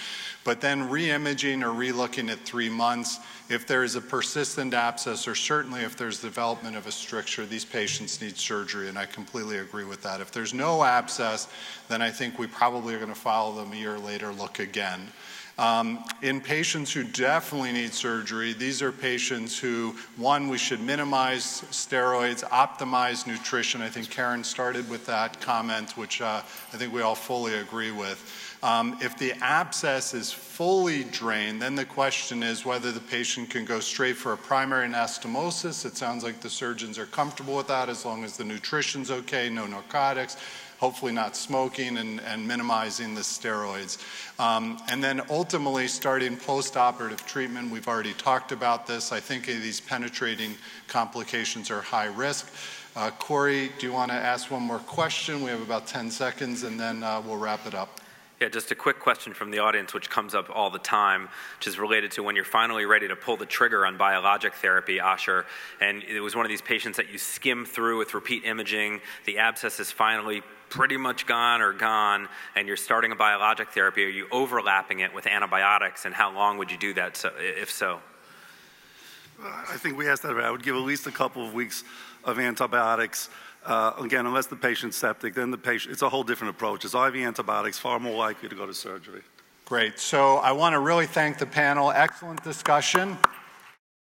But 0.45 0.61
then 0.61 0.89
re-imaging 0.89 1.61
or 1.61 1.73
re-looking 1.73 2.29
at 2.29 2.39
three 2.39 2.69
months, 2.69 3.19
if 3.49 3.67
there 3.67 3.83
is 3.83 3.95
a 3.95 4.01
persistent 4.01 4.73
abscess 4.73 5.27
or 5.27 5.35
certainly 5.35 5.81
if 5.81 5.97
there's 5.97 6.21
development 6.21 6.77
of 6.77 6.87
a 6.87 6.91
stricture, 6.91 7.45
these 7.45 7.65
patients 7.65 8.21
need 8.21 8.37
surgery, 8.37 8.87
and 8.87 8.97
I 8.97 9.07
completely 9.07 9.57
agree 9.57 9.83
with 9.83 10.01
that. 10.03 10.21
If 10.21 10.31
there's 10.31 10.53
no 10.53 10.85
abscess, 10.85 11.49
then 11.89 12.01
I 12.01 12.11
think 12.11 12.39
we 12.39 12.47
probably 12.47 12.95
are 12.95 12.99
going 12.99 13.13
to 13.13 13.19
follow 13.19 13.55
them 13.55 13.73
a 13.73 13.75
year 13.75 13.99
later, 13.99 14.31
look 14.31 14.59
again. 14.59 15.11
Um, 15.59 16.03
in 16.21 16.39
patients 16.39 16.93
who 16.93 17.03
definitely 17.03 17.71
need 17.71 17.91
surgery, 17.91 18.53
these 18.53 18.83
are 18.83 18.91
patients 18.91 19.57
who, 19.57 19.95
one, 20.15 20.49
we 20.49 20.57
should 20.59 20.79
minimize 20.79 21.63
steroids, 21.71 22.43
optimize 22.43 23.25
nutrition. 23.25 23.81
I 23.81 23.89
think 23.89 24.11
Karen 24.11 24.43
started 24.43 24.87
with 24.87 25.07
that 25.07 25.41
comment, 25.41 25.97
which 25.97 26.21
uh, 26.21 26.41
I 26.73 26.77
think 26.77 26.93
we 26.93 27.01
all 27.01 27.15
fully 27.15 27.55
agree 27.55 27.89
with. 27.89 28.46
Um, 28.63 28.97
if 29.01 29.17
the 29.17 29.33
abscess 29.41 30.13
is 30.13 30.31
fully 30.31 31.03
drained, 31.03 31.61
then 31.61 31.75
the 31.75 31.85
question 31.85 32.41
is 32.41 32.65
whether 32.65 32.91
the 32.91 32.99
patient 32.99 33.49
can 33.49 33.65
go 33.65 33.79
straight 33.79 34.17
for 34.17 34.33
a 34.33 34.37
primary 34.37 34.87
anastomosis. 34.87 35.85
It 35.85 35.95
sounds 35.95 36.23
like 36.23 36.41
the 36.41 36.49
surgeons 36.49 36.97
are 36.97 37.05
comfortable 37.05 37.55
with 37.55 37.67
that 37.67 37.89
as 37.89 38.03
long 38.03 38.23
as 38.23 38.35
the 38.35 38.43
nutrition's 38.43 39.11
okay, 39.11 39.49
no 39.49 39.67
narcotics 39.67 40.37
hopefully 40.79 41.11
not 41.11 41.35
smoking 41.35 41.97
and, 41.97 42.21
and 42.21 42.47
minimizing 42.47 43.15
the 43.15 43.21
steroids. 43.21 43.97
Um, 44.39 44.79
and 44.89 45.03
then 45.03 45.21
ultimately 45.29 45.87
starting 45.87 46.37
post-operative 46.37 47.25
treatment. 47.25 47.71
We've 47.71 47.87
already 47.87 48.13
talked 48.13 48.51
about 48.51 48.85
this. 48.85 49.11
I 49.11 49.19
think 49.19 49.45
these 49.45 49.81
penetrating 49.81 50.55
complications 50.87 51.71
are 51.71 51.81
high 51.81 52.05
risk. 52.05 52.51
Uh, 52.95 53.11
Corey, 53.11 53.71
do 53.79 53.87
you 53.87 53.93
want 53.93 54.11
to 54.11 54.17
ask 54.17 54.49
one 54.49 54.63
more 54.63 54.79
question? 54.79 55.43
We 55.43 55.49
have 55.49 55.61
about 55.61 55.87
10 55.87 56.09
seconds 56.11 56.63
and 56.63 56.79
then 56.79 57.03
uh, 57.03 57.21
we'll 57.25 57.37
wrap 57.37 57.65
it 57.65 57.75
up. 57.75 57.99
Yeah, 58.39 58.49
just 58.49 58.69
a 58.69 58.75
quick 58.75 58.99
question 58.99 59.33
from 59.33 59.49
the 59.49 59.59
audience, 59.59 59.95
which 59.95 60.11
comes 60.11 60.35
up 60.35 60.51
all 60.53 60.69
the 60.69 60.77
time, 60.77 61.27
which 61.57 61.65
is 61.65 61.79
related 61.79 62.11
to 62.11 62.23
when 62.23 62.35
you're 62.35 62.45
finally 62.45 62.85
ready 62.85 63.07
to 63.07 63.15
pull 63.15 63.35
the 63.35 63.47
trigger 63.47 63.83
on 63.83 63.97
biologic 63.97 64.53
therapy, 64.53 64.99
Asher, 64.99 65.47
and 65.81 66.03
it 66.03 66.19
was 66.19 66.35
one 66.35 66.45
of 66.45 66.49
these 66.49 66.61
patients 66.61 66.97
that 66.97 67.09
you 67.11 67.17
skim 67.17 67.65
through 67.65 67.97
with 67.97 68.13
repeat 68.13 68.45
imaging, 68.45 69.01
the 69.25 69.39
abscess 69.39 69.79
is 69.79 69.91
finally 69.91 70.43
pretty 70.69 70.97
much 70.97 71.25
gone 71.25 71.61
or 71.61 71.73
gone, 71.73 72.29
and 72.55 72.67
you're 72.67 72.77
starting 72.77 73.11
a 73.11 73.15
biologic 73.15 73.69
therapy. 73.69 74.03
Are 74.05 74.09
you 74.09 74.27
overlapping 74.31 74.99
it 74.99 75.15
with 75.15 75.25
antibiotics, 75.25 76.05
and 76.05 76.13
how 76.13 76.31
long 76.31 76.59
would 76.59 76.69
you 76.69 76.77
do 76.77 76.93
that, 76.93 77.17
so, 77.17 77.31
if 77.39 77.71
so? 77.71 78.01
I 79.43 79.77
think 79.77 79.97
we 79.97 80.07
asked 80.07 80.21
that. 80.23 80.37
I 80.37 80.51
would 80.51 80.63
give 80.63 80.75
at 80.75 80.81
least 80.81 81.07
a 81.07 81.11
couple 81.11 81.43
of 81.43 81.55
weeks 81.55 81.83
of 82.23 82.37
antibiotics. 82.37 83.29
Uh, 83.67 83.91
again, 83.99 84.25
unless 84.25 84.45
the 84.45 84.55
patient's 84.55 84.95
septic, 84.95 85.33
then 85.33 85.51
the 85.51 85.57
patient, 85.57 85.91
it's 85.91 86.01
a 86.01 86.07
whole 86.07 86.23
different 86.23 86.51
approach. 86.51 86.85
It's 86.85 86.95
IV 86.95 87.17
antibiotics, 87.17 87.77
far 87.77 87.99
more 87.99 88.15
likely 88.15 88.47
to 88.47 88.55
go 88.55 88.65
to 88.65 88.73
surgery. 88.73 89.21
Great. 89.65 89.99
So 89.99 90.37
I 90.37 90.53
want 90.53 90.71
to 90.71 90.79
really 90.79 91.05
thank 91.05 91.37
the 91.37 91.45
panel. 91.45 91.91
Excellent 91.91 92.41
discussion. 92.45 93.17